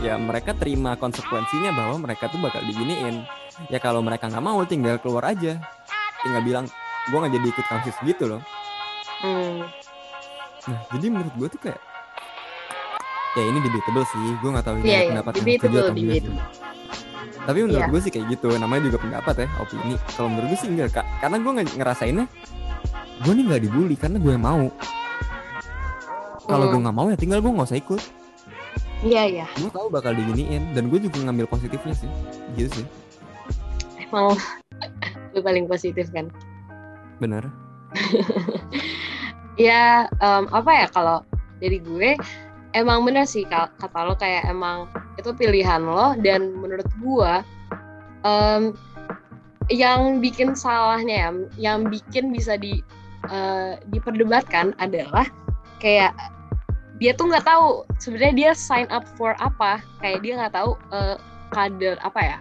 [0.04, 3.24] Ya mereka terima konsekuensinya bahwa mereka tuh bakal diginiin.
[3.72, 5.56] Ya kalau mereka nggak mau tinggal keluar aja.
[6.20, 6.66] Tinggal bilang
[7.08, 8.42] gue nggak jadi ikut kamsis gitu loh
[9.22, 9.58] hmm.
[10.66, 11.80] nah jadi menurut gue tuh kayak
[13.30, 15.94] ya ini debatable sih gue nggak tahu ini ada iya, pendapat yang debatable, setuju atau
[15.94, 16.34] enggak sih.
[17.40, 17.88] tapi menurut Iya.
[17.88, 19.94] gue sih kayak gitu namanya juga pendapat ya opini.
[20.12, 21.06] Kalau menurut gue sih enggak kak.
[21.18, 22.26] Karena gue nggak ngerasainnya
[23.20, 24.64] gue nih nggak dibully karena gue yang mau.
[26.44, 26.72] Kalau Hmm.
[26.74, 28.00] gue nggak mau ya tinggal gue nggak usah ikut.
[29.00, 29.46] Iya iya.
[29.56, 32.10] Gue tahu bakal diginiin dan gue juga ngambil positifnya sih.
[32.54, 32.86] Gitu sih.
[34.04, 34.36] Emang
[35.32, 36.28] lu paling positif kan?
[37.18, 37.48] Bener
[39.60, 41.20] ya em, apa ya kalau
[41.60, 42.16] dari gue
[42.72, 44.88] emang bener sih ka- kata lo kayak emang
[45.20, 47.32] itu pilihan lo dan menurut gue
[48.24, 48.72] em,
[49.68, 51.30] yang bikin salahnya ya
[51.70, 52.80] yang bikin bisa di
[53.28, 55.28] eh, diperdebatkan adalah
[55.78, 56.16] kayak
[57.00, 59.80] dia tuh nggak tahu sebenarnya dia sign up for apa.
[60.04, 61.16] Kayak dia nggak tahu eh,
[61.54, 62.38] kader apa ya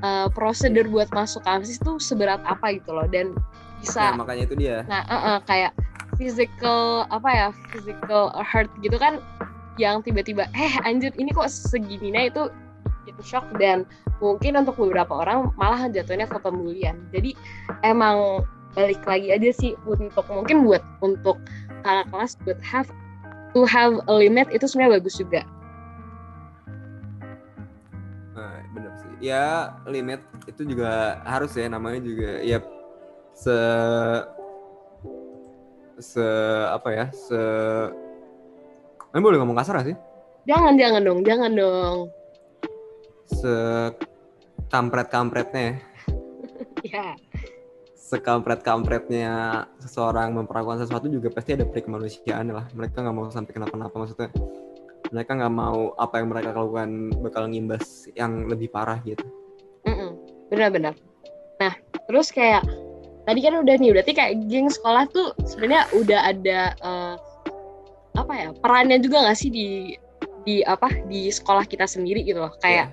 [0.00, 3.04] eh, prosedur buat masuk kamsis tuh seberat apa gitu loh.
[3.10, 3.36] Dan
[3.82, 4.86] bisa Nah, makanya itu dia.
[4.88, 5.72] Nah, eh, eh, kayak
[6.16, 9.18] physical apa ya, physical hurt gitu kan
[9.74, 12.46] yang tiba-tiba eh anjir ini kok segini nah itu
[13.04, 13.84] itu shock dan
[14.22, 16.96] mungkin untuk beberapa orang malah jatuhnya ke pembulian.
[17.12, 17.36] Jadi
[17.84, 21.38] emang balik lagi aja sih untuk mungkin buat untuk
[21.86, 22.90] kakak kelas buat have
[23.54, 25.42] to have a limit itu sebenarnya bagus juga.
[28.34, 29.12] Nah, bener sih.
[29.22, 32.58] Ya limit itu juga harus ya namanya juga ya
[33.34, 33.54] se
[35.98, 36.26] se
[36.70, 37.40] apa ya se
[39.14, 39.96] Ini boleh ngomong kasar gak sih?
[40.44, 41.98] Jangan jangan dong, jangan dong.
[43.30, 43.54] Se
[44.68, 45.78] kampret kampretnya,
[46.82, 47.14] Ya.
[48.14, 52.68] sekampret kampretnya seseorang memperlakukan sesuatu juga pasti ada peri kemanusiaan lah.
[52.76, 54.28] Mereka nggak mau sampai kenapa-napa maksudnya.
[55.08, 59.24] Mereka nggak mau apa yang mereka lakukan bakal ngimbas yang lebih parah gitu.
[59.88, 60.20] Mm-mm,
[60.52, 60.92] benar-benar.
[61.58, 61.72] Nah,
[62.10, 62.66] terus kayak
[63.24, 67.14] tadi kan udah nih, berarti kayak geng sekolah tuh sebenarnya udah ada eh,
[68.14, 69.68] apa ya perannya juga nggak sih di
[70.44, 72.92] di apa di sekolah kita sendiri gitu loh kayak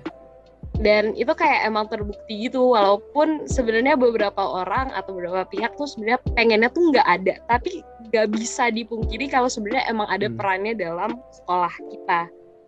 [0.80, 6.18] dan itu kayak emang terbukti gitu walaupun sebenarnya beberapa orang atau beberapa pihak tuh sebenarnya
[6.34, 10.34] pengennya tuh nggak ada tapi nggak bisa dipungkiri kalau sebenarnya emang ada Hmm.
[10.34, 12.20] perannya dalam sekolah kita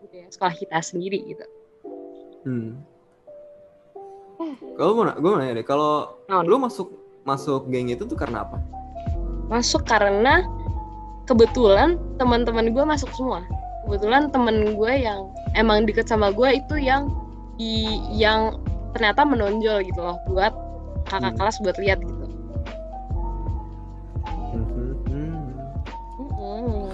[0.05, 1.47] gitu ya, sekolah kita sendiri gitu
[2.45, 2.77] Hmm.
[4.77, 6.45] Kalau mau, gue mau nanya deh, kalau Naon?
[6.45, 6.93] lu masuk
[7.25, 8.61] masuk geng itu tuh karena apa?
[9.49, 10.45] masuk karena
[11.25, 13.45] kebetulan teman-teman gue masuk semua
[13.85, 17.13] kebetulan temen gue yang emang deket sama gue itu yang
[17.57, 18.57] di yang
[18.93, 20.53] ternyata menonjol gitu loh buat
[21.05, 21.39] kakak Hmm.
[21.41, 22.25] kelas buat lihat gitu
[24.55, 24.95] Mhm.
[26.17, 26.89] Mm-mm.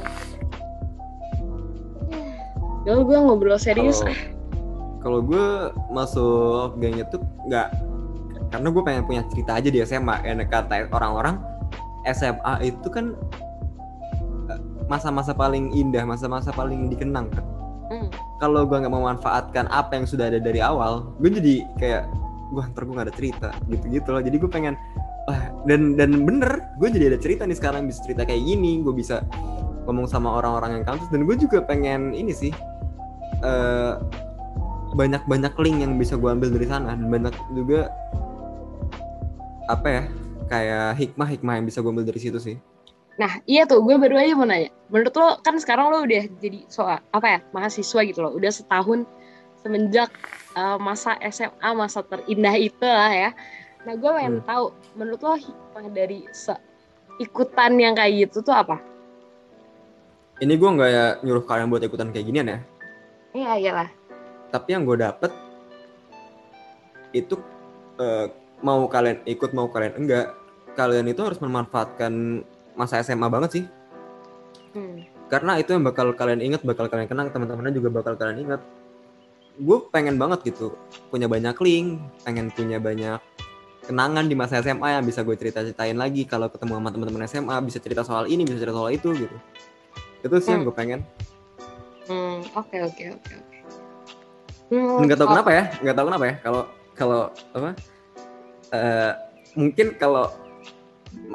[2.82, 4.16] Dulu gue ngobrol serius Kalau
[5.00, 5.46] kalau gue
[5.88, 7.16] masuk geng itu
[7.46, 7.68] nggak
[8.50, 10.16] karena gue pengen punya cerita aja di SMA.
[10.26, 11.38] Ya kata orang-orang
[12.10, 13.14] SMA itu kan
[14.50, 14.60] eh,
[14.90, 17.44] masa-masa paling indah, masa-masa paling dikenang kan.
[17.90, 18.08] Mm.
[18.42, 22.02] Kalau gue nggak memanfaatkan apa yang sudah ada dari awal, gue jadi kayak
[22.50, 24.22] gue ntar gue gak ada cerita gitu-gitu loh.
[24.22, 24.74] Jadi gue pengen
[25.30, 28.94] wah dan dan bener gue jadi ada cerita nih sekarang bisa cerita kayak gini, gue
[28.94, 29.22] bisa
[29.86, 32.52] ngomong sama orang-orang yang kampus dan gue juga pengen ini sih
[33.40, 33.94] eh
[34.90, 37.90] banyak-banyak link yang bisa gue ambil dari sana dan banyak juga
[39.70, 40.02] apa ya
[40.50, 42.56] kayak hikmah-hikmah yang bisa gue ambil dari situ sih.
[43.20, 46.64] Nah iya tuh gue baru aja mau nanya Menurut lo kan sekarang lo udah jadi
[46.72, 49.04] soal apa ya mahasiswa gitu loh Udah setahun
[49.61, 50.09] semenjak
[50.56, 53.30] uh, masa SMA masa terindah itu lah ya
[53.85, 54.46] Nah gue pengen Hmm.
[54.48, 54.64] tahu
[54.96, 56.24] menurut lo hikmah dari
[57.20, 58.80] ikutan yang kayak gitu tuh apa?
[60.40, 62.59] Ini gue nggak ya nyuruh kalian buat ikutan kayak ginian ya,
[63.37, 63.90] Iya iyalah
[64.50, 65.30] tapi yang gue dapet
[67.14, 67.38] itu
[67.98, 68.26] eh,
[68.60, 70.36] mau kalian ikut mau kalian enggak,
[70.76, 72.44] kalian itu harus memanfaatkan
[72.76, 73.64] masa SMA banget sih.
[74.72, 75.28] hmm.
[75.28, 78.60] karena itu yang bakal kalian ingat bakal kalian kenang teman-temannya juga bakal kalian ingat
[79.60, 80.78] gue pengen banget gitu
[81.10, 83.18] punya banyak link pengen punya banyak
[83.84, 87.56] kenangan di masa SMA yang bisa gue cerita ceritain lagi kalau ketemu sama teman-teman SMA
[87.66, 89.36] bisa cerita soal ini bisa cerita soal itu gitu
[90.22, 91.02] itu sih yang gue pengen
[92.10, 93.58] Hmm, oke oke oke oke.
[95.06, 96.62] nggak tahu oh, kenapa ya nggak tahu kenapa ya kalau
[96.98, 97.20] kalau
[97.54, 97.70] apa
[98.74, 99.12] eh,
[99.54, 100.30] mungkin kalau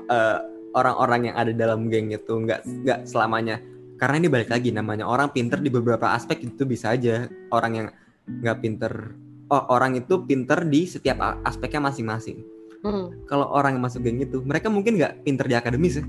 [0.07, 0.37] eh,
[0.75, 3.59] orang-orang yang ada dalam geng itu nggak nggak selamanya
[3.95, 7.87] karena ini balik lagi namanya orang pinter di beberapa aspek itu bisa aja orang yang
[8.27, 9.15] nggak pinter
[9.49, 12.41] oh, orang itu pinter di setiap aspeknya masing-masing.
[12.85, 16.05] Mm, Kalau orang yang masuk geng itu, mereka mungkin nggak pinter di akademis ya.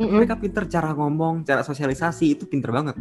[0.00, 0.24] mm-mm.
[0.24, 2.96] Mereka pinter cara ngomong, cara sosialisasi itu pinter banget.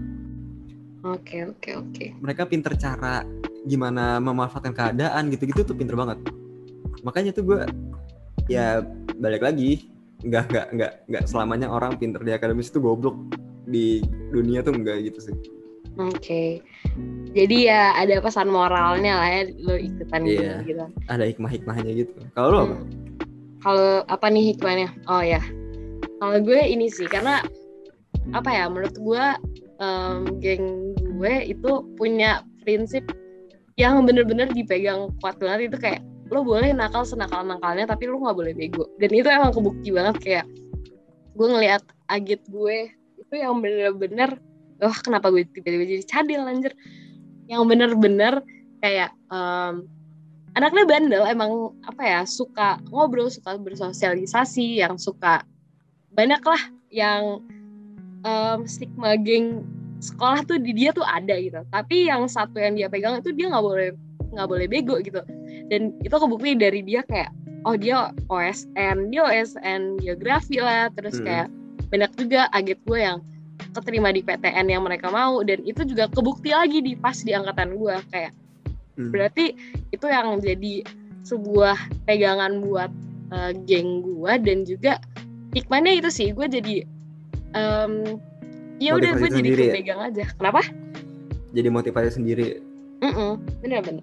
[1.03, 2.05] Oke oke oke.
[2.19, 3.23] Mereka pinter cara
[3.63, 6.19] gimana memanfaatkan keadaan gitu-gitu tuh pinter banget.
[7.01, 7.59] Makanya tuh gue
[8.45, 8.85] ya
[9.17, 9.89] balik lagi
[10.23, 13.17] nggak nggak nggak nggak selamanya orang pinter di akademis itu goblok
[13.67, 13.99] di
[14.31, 15.35] dunia tuh enggak gitu sih.
[15.99, 16.63] Oke.
[17.33, 20.55] Jadi ya ada pesan moralnya lah ya lo ikutan gitu Iya.
[20.65, 20.85] gitu.
[21.09, 22.13] Ada hikmah-hikmahnya gitu.
[22.33, 22.75] Kalau lo apa?
[22.77, 22.87] Hmm.
[23.63, 24.89] Kalau apa nih hikmahnya?
[25.07, 25.41] Oh ya.
[26.17, 27.43] Kalau gue ini sih karena
[28.31, 29.25] apa ya menurut gue
[29.83, 30.65] em, geng
[31.19, 33.03] gue itu punya prinsip
[33.75, 36.01] yang bener-bener dipegang kuat banget itu kayak
[36.33, 38.89] lo boleh nakal senakal nakalnya tapi lo nggak boleh bego.
[38.97, 40.45] Dan itu emang kebukti banget kayak
[41.33, 42.89] gue ngelihat agit gue
[43.21, 44.41] itu yang bener-bener
[44.81, 46.73] wah kenapa gue tiba-tiba jadi cadil anjir.
[47.45, 48.33] Yang bener-bener
[48.81, 49.85] kayak em,
[50.57, 55.45] anaknya bandel emang apa ya suka ngobrol suka bersosialisasi yang suka
[56.11, 57.45] banyak lah yang
[58.25, 59.61] em, stigma geng
[60.03, 61.61] sekolah tuh di dia tuh ada gitu.
[61.69, 63.89] Tapi yang satu yang dia pegang itu dia nggak boleh
[64.33, 65.21] nggak boleh bego gitu
[65.67, 67.31] dan itu kebukti dari dia kayak
[67.63, 71.25] oh dia OSN dia OSN geografi lah terus Hmm.
[71.25, 71.47] kayak
[71.87, 73.21] banyak juga agit gue yang
[73.71, 77.77] keterima di PTN yang mereka mau dan itu juga kebukti lagi di pas di angkatan
[77.77, 78.33] gue kayak
[78.93, 79.09] Hmm.
[79.09, 79.57] berarti
[79.89, 80.85] itu yang jadi
[81.23, 82.91] sebuah pegangan buat
[83.33, 85.01] eh, geng gue dan juga
[85.53, 86.75] hikmahnya itu sih gue jadi
[87.53, 87.93] em,
[88.77, 89.73] ya udah gue jadi sendiri ya?
[89.73, 90.61] pegang aja kenapa
[91.53, 92.57] Jadi motivasi sendiri.
[93.05, 94.01] Mm-mm, bener-bener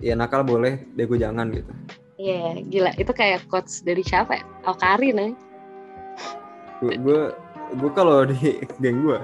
[0.00, 1.72] Ya nakal boleh, bego jangan gitu.
[2.20, 2.92] Iya, gila.
[2.96, 4.44] Itu kayak quotes dari siapa ya?
[4.64, 5.32] Alkarin nih.
[6.80, 7.20] gue gue
[7.76, 9.20] gue kalau di geng gue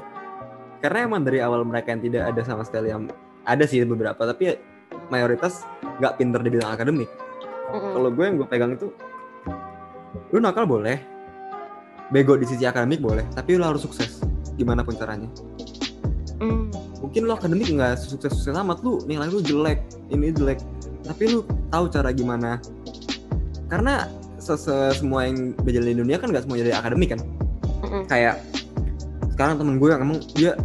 [0.85, 3.09] karena emang dari awal mereka yang tidak ada sama sekali yang
[3.49, 4.55] ada sih beberapa tapi ya
[5.09, 5.65] mayoritas
[5.99, 7.11] nggak pinter di bidang akademik
[7.73, 8.93] kalau gue yang gue pegang itu
[10.31, 11.01] lu nakal boleh
[12.13, 14.23] bego di sisi akademik boleh tapi lu harus sukses
[14.55, 15.27] gimana pun caranya
[17.07, 20.59] mungkin lu akademik nggak sukses sukses amat lu nilai lu jelek ini jelek.
[21.07, 22.59] Tapi lu tahu cara gimana.
[23.71, 24.11] Karena
[24.43, 27.21] se- se- semua yang berjalan di dunia kan nggak semuanya dari akademik kan?
[27.87, 28.03] Mm-mm.
[28.11, 28.43] kayak
[29.37, 30.57] sekarang temen gue yang emang dia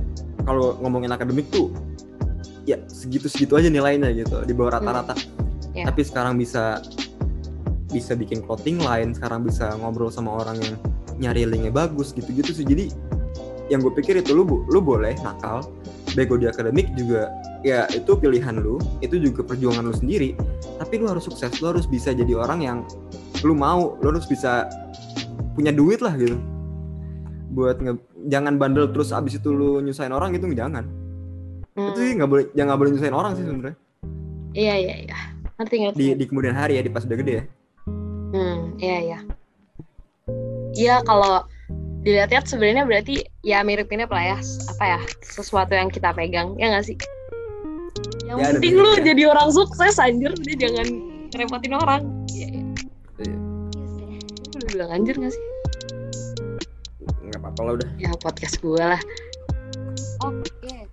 [0.48, 1.70] kalau ngomongin akademik tuh
[2.66, 5.14] ya segitu segitu aja nilainya gitu di bawah rata-rata.
[5.72, 5.88] Ya.
[5.88, 6.84] tapi sekarang bisa
[7.92, 10.76] bisa bikin clothing line sekarang bisa ngobrol sama orang yang
[11.22, 12.66] nyari linknya bagus gitu-gitu sih.
[12.68, 12.92] Jadi
[13.70, 15.64] yang gue pikir itu lu lu boleh nakal
[16.12, 20.36] bego di akademik juga ya itu pilihan lu itu juga perjuangan lu sendiri
[20.76, 22.78] tapi lu harus sukses lu harus bisa jadi orang yang
[23.42, 24.68] lu mau lu harus bisa
[25.54, 26.36] punya duit lah gitu
[27.50, 30.86] buat nge- jangan bandel terus abis itu lu nyusahin orang itu jangan
[31.72, 33.78] Mm, itu sih nggak boleh jangan boleh nyusahin orang sih sebenarnya
[34.52, 35.18] Iya, iya, iya.
[35.56, 35.96] Ngerti, ngerti.
[35.96, 37.44] di di kemudian hari ya di pas udah gede ya
[38.32, 39.20] Hmm, iya, iya.
[40.72, 41.48] Iya, kalau
[42.02, 44.38] dilihat-lihat sebenarnya berarti ya mirip-mirip lah ya.
[44.72, 46.58] Apa ya, sesuatu yang kita pegang.
[46.58, 46.98] Ya nggak sih?
[48.26, 49.06] Yang Ya, penting lu miripnya.
[49.14, 50.32] jadi orang sukses, anjir.
[50.42, 50.88] Dia jangan
[51.32, 52.02] ngerepotin orang.
[52.32, 52.64] Iya, iya.
[53.22, 53.38] Iya.
[54.50, 55.44] Lu udah bilang anjir gak sih?
[57.22, 59.00] nggak apa-apa lah udah ya podcast gue lah.
[60.22, 60.84] Oke.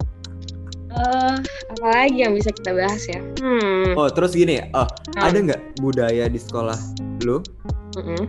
[0.89, 1.37] Eh,
[1.69, 3.21] apa lagi yang bisa kita bahas ya?
[3.39, 3.93] Hmm.
[3.93, 6.75] oh terus gini oh hmm, ada nggak budaya di sekolah
[7.23, 7.39] lu
[7.95, 8.25] mm-mm.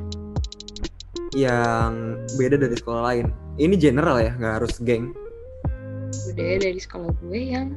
[1.33, 5.13] Yang beda dari sekolah lain ini general ya nggak harus geng
[6.29, 7.67] budaya dari sekolah gue yang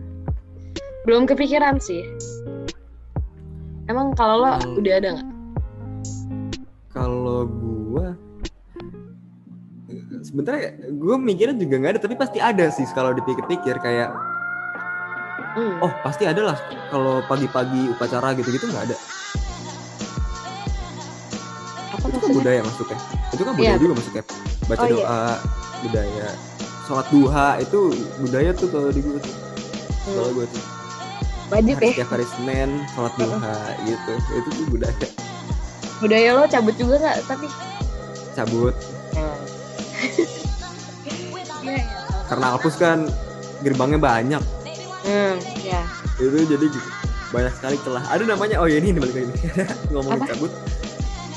[1.02, 2.06] belum kepikiran sih.
[3.90, 4.78] Emang kalau lo Hmm.
[4.78, 5.28] udah ada nggak?
[6.92, 8.12] kalau gua
[10.22, 14.12] sebenarnya gue mikirnya juga nggak ada tapi pasti ada sih kalau dipikir-pikir kayak
[15.52, 15.84] Hmm.
[15.84, 16.56] oh pasti ada lah
[16.88, 18.96] kalau pagi-pagi upacara gitu-gitu nggak ada
[22.02, 22.36] apa itu kan maksudnya?
[22.36, 22.98] budaya masuknya
[23.30, 23.78] itu kan budaya Iya.
[23.78, 24.22] juga masuknya
[24.62, 24.94] baca Oh, iya.
[24.96, 25.22] doa
[25.80, 26.28] budaya
[26.82, 27.80] sholat duha itu
[28.18, 29.34] budaya tuh kalau di gue tuh
[30.04, 30.36] kalau Hmm.
[30.36, 30.62] gue tuh
[31.48, 31.92] Wajib hari ya.
[31.94, 35.06] setiap hari senin sholat duha gitu itu tuh budaya
[35.98, 37.16] Budaya lo cabut juga nggak?
[37.24, 37.46] Tapi.
[38.32, 38.74] cabut
[41.62, 41.82] Iya, iya.
[42.26, 43.06] karena Alpus kan
[43.60, 44.42] gerbangnya banyak
[45.02, 45.82] Hmm, ya.
[46.16, 46.66] itu jadi
[47.28, 49.34] banyak sekali celah ada namanya oh ya ini balik lagi
[49.90, 50.26] ngomongin Apa?
[50.28, 50.50] cabut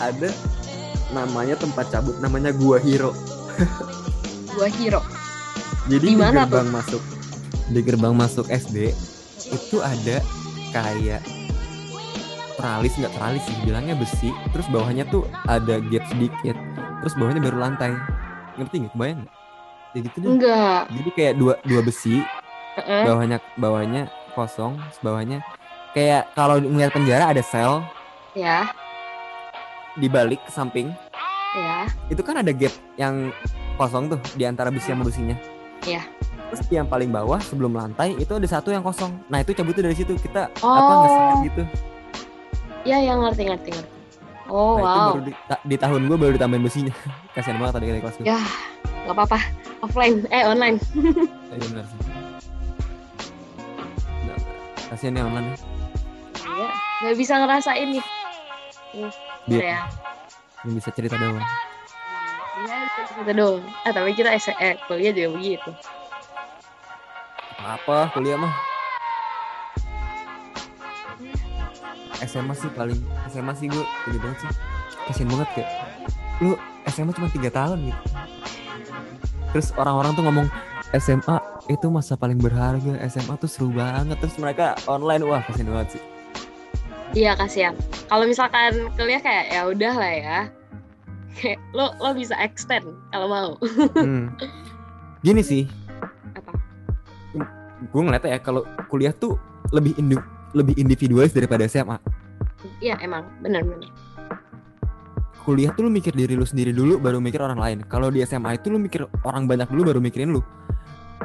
[0.01, 0.29] ada
[1.13, 3.11] namanya tempat cabut namanya gua hero.
[4.55, 5.01] Gua hero.
[5.85, 7.03] jadi Di gerbang masuk
[7.65, 8.93] di gerbang masuk SD
[9.49, 10.21] itu ada
[10.69, 11.21] kayak
[12.57, 14.29] teralis nggak teralis sih bilangnya besi.
[14.53, 16.55] Terus bawahnya tuh ada gate sedikit
[17.03, 17.93] terus bawahnya baru lantai.
[18.57, 18.93] Ngerti nggak?
[18.93, 19.35] Kebayang nggak?
[19.95, 20.27] Ya gitu deh.
[20.27, 20.81] Enggak.
[20.91, 22.19] jadi kayak dua dua besi
[22.83, 25.39] bawahnya bawahnya kosong bawahnya
[25.95, 27.79] kayak kalau melihat penjara ada sel.
[28.35, 28.67] Ya,
[29.95, 30.91] di balik ke samping
[31.53, 31.87] ya.
[32.07, 33.31] itu kan ada gap yang
[33.75, 35.35] kosong tuh di antara besi sama besinya
[35.81, 36.01] Iya.
[36.49, 39.85] terus di yang paling bawah sebelum lantai itu ada satu yang kosong nah itu cabutnya
[39.85, 40.99] dari situ kita apa Oh.
[41.01, 41.63] ngeset gitu
[42.85, 43.91] Ya, yang ngerti ngerti ngerti.
[44.45, 45.09] Oh, nah itu wow.
[45.09, 46.93] baru di, ta- di tahun gue baru ditambahin besinya
[47.33, 48.37] kasian banget tadi dari kelas gue Ya,
[49.03, 49.39] nggak apa-apa.
[49.81, 50.77] Offline, eh online.
[51.49, 51.97] Iya benar sih
[54.21, 54.37] Nggak,
[54.87, 55.47] kasian ya online
[56.45, 56.69] Iya,
[57.01, 58.05] nggak bisa ngerasain nih.
[59.45, 59.79] Dia Ya.
[60.61, 61.37] yang bisa cerita doang
[62.55, 62.87] Iya,
[63.19, 63.59] kita doang.
[63.83, 65.69] Ah, tapi kita S eh, kuliah juga begitu.
[67.57, 68.53] apa kuliah mah
[72.21, 74.51] SMA sih paling SMA sih gue gede banget sih
[75.05, 75.69] kasian banget kayak
[76.39, 76.53] lu
[76.87, 78.01] SMA cuma tiga tahun gitu
[79.51, 80.47] terus orang-orang tuh ngomong
[80.93, 81.37] SMA
[81.67, 86.03] itu masa paling berharga SMA tuh seru banget terus mereka online wah kasian banget sih
[87.11, 87.75] Iya, kasihan.
[88.05, 90.39] Kalau misalkan kuliah kayak ya udah lah ya.
[91.35, 93.49] Kayak lo lo bisa extend kalau mau.
[93.95, 94.31] Hmm.
[95.19, 95.65] gini sih
[96.31, 96.53] Apa?
[97.83, 100.21] gue ngeliatnya ya kalau kuliah tuh lebih indi-
[100.53, 101.97] lebih individualis daripada SMA
[102.77, 103.89] Iya, emang benar-benar.
[105.41, 108.53] kuliah tuh lu mikir diri lu sendiri dulu baru mikir orang lain kalau di SMA
[108.55, 110.45] itu lu mikir orang banyak dulu baru mikirin lu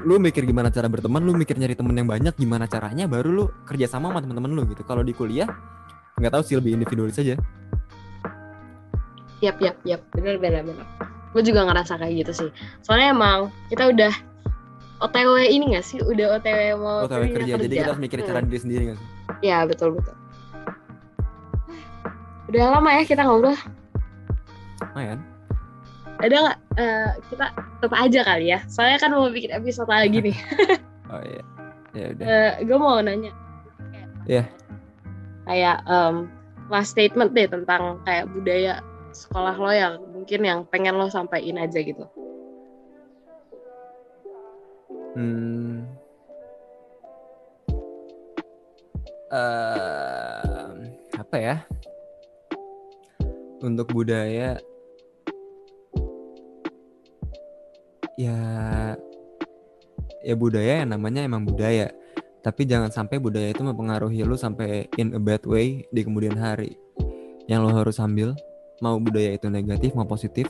[0.01, 3.45] lu mikir gimana cara berteman lu mikir nyari temen yang banyak gimana caranya baru lu
[3.67, 5.51] kerja sama sama temen-temen lu gitu kalau di kuliah
[6.17, 7.37] nggak tahu sih lebih individualis aja
[9.41, 10.05] Yap, yap, yap.
[10.13, 10.85] Bener, bener, bener.
[11.33, 12.49] Gue juga ngerasa kayak gitu sih.
[12.85, 14.13] Soalnya emang kita udah
[15.01, 15.97] OTW ini gak sih?
[15.97, 18.29] Udah OTW mau tahu dunia kerja jadi kita harus mikir Hmm.
[18.29, 19.09] cara diri sendiri gak sih
[19.41, 20.13] Ya, betul, betul.
[22.53, 23.57] Udah lama ya kita ngobrol.
[24.93, 25.25] Lumayan.
[26.21, 28.61] Ada nggak eh, kita tetap aja kali ya?
[28.69, 30.37] Soalnya kan mau bikin episode lagi nih.
[31.13, 31.43] oh iya
[31.91, 32.27] ya udah
[32.63, 33.33] gue mau nanya.
[34.29, 34.45] Iya.
[35.49, 36.31] Kayak em,
[36.71, 41.81] last statement deh tentang kayak budaya sekolah lo yang mungkin yang pengen lo sampaikan aja
[41.83, 42.07] gitu.
[45.19, 45.89] Hmm.
[49.31, 51.57] Ehm, apa ya?
[53.61, 54.63] Untuk budaya
[58.21, 58.39] ya
[60.21, 61.89] ya budaya yang namanya emang budaya.
[62.41, 66.77] Tapi jangan sampai budaya itu mempengaruhi lu sampai in a bad way di kemudian hari.
[67.49, 68.33] Yang lo harus ambil
[68.81, 70.49] mau budaya itu negatif mau positif,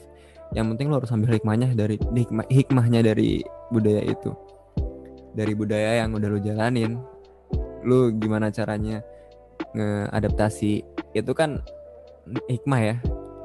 [0.54, 3.42] yang penting lo harus ambil hikmahnya dari hikmah, hikmahnya dari
[3.74, 4.30] budaya itu.
[5.34, 6.98] Dari budaya yang udah lu jalanin.
[7.82, 9.02] Lu gimana caranya
[9.74, 10.86] ngeadaptasi?
[11.14, 11.58] Itu kan
[12.46, 12.96] hikmah ya.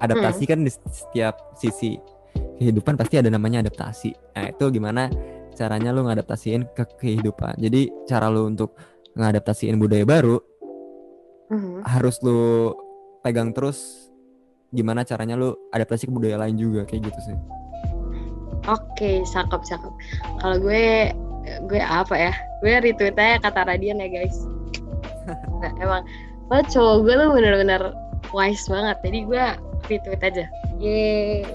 [0.05, 1.97] Adaptasi kan di setiap sisi
[2.57, 5.07] kehidupan pasti ada namanya adaptasi nah itu gimana
[5.55, 8.75] caranya lu ngadaptasiin ke kehidupan jadi cara lu untuk
[9.15, 10.39] ngadaptasiin budaya baru
[11.45, 11.85] Mhm.
[11.85, 12.73] harus lu
[13.21, 14.09] pegang terus
[14.69, 17.37] gimana caranya lu adaptasi ke budaya lain juga kayak gitu sih
[18.65, 19.93] Oke, cakep cakep.
[20.41, 21.13] Kalau gue
[21.69, 22.33] gue apa ya?
[22.65, 24.41] Gue retweet aja kata Radian ya guys.
[25.61, 26.01] Nah, emang
[26.49, 27.81] lo cowok gue tuh bener-bener
[28.29, 28.97] wise banget.
[29.05, 29.43] Jadi gue
[29.85, 30.45] retweet aja.
[30.77, 31.45] Yeay.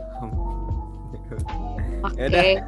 [2.06, 2.16] Oke.
[2.16, 2.64] Yaudah.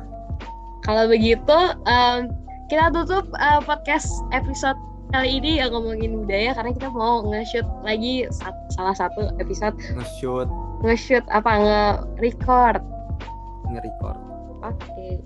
[0.83, 2.31] Kalau begitu em,
[2.67, 4.77] kita tutup eh, podcast episode
[5.13, 10.49] kali ini yang ngomongin budaya karena kita mau nge-shoot lagi sat- salah satu episode nge-shoot
[10.81, 12.81] nge-shoot apa nge-record
[13.69, 14.19] nge-record
[14.63, 15.19] Oke.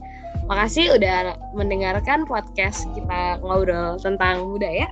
[0.49, 4.89] Makasih udah mendengarkan podcast kita ngobrol tentang budaya.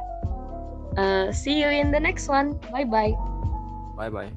[1.00, 2.52] Uh, see you in the next one.
[2.68, 3.16] Bye bye.
[3.96, 4.28] bye bye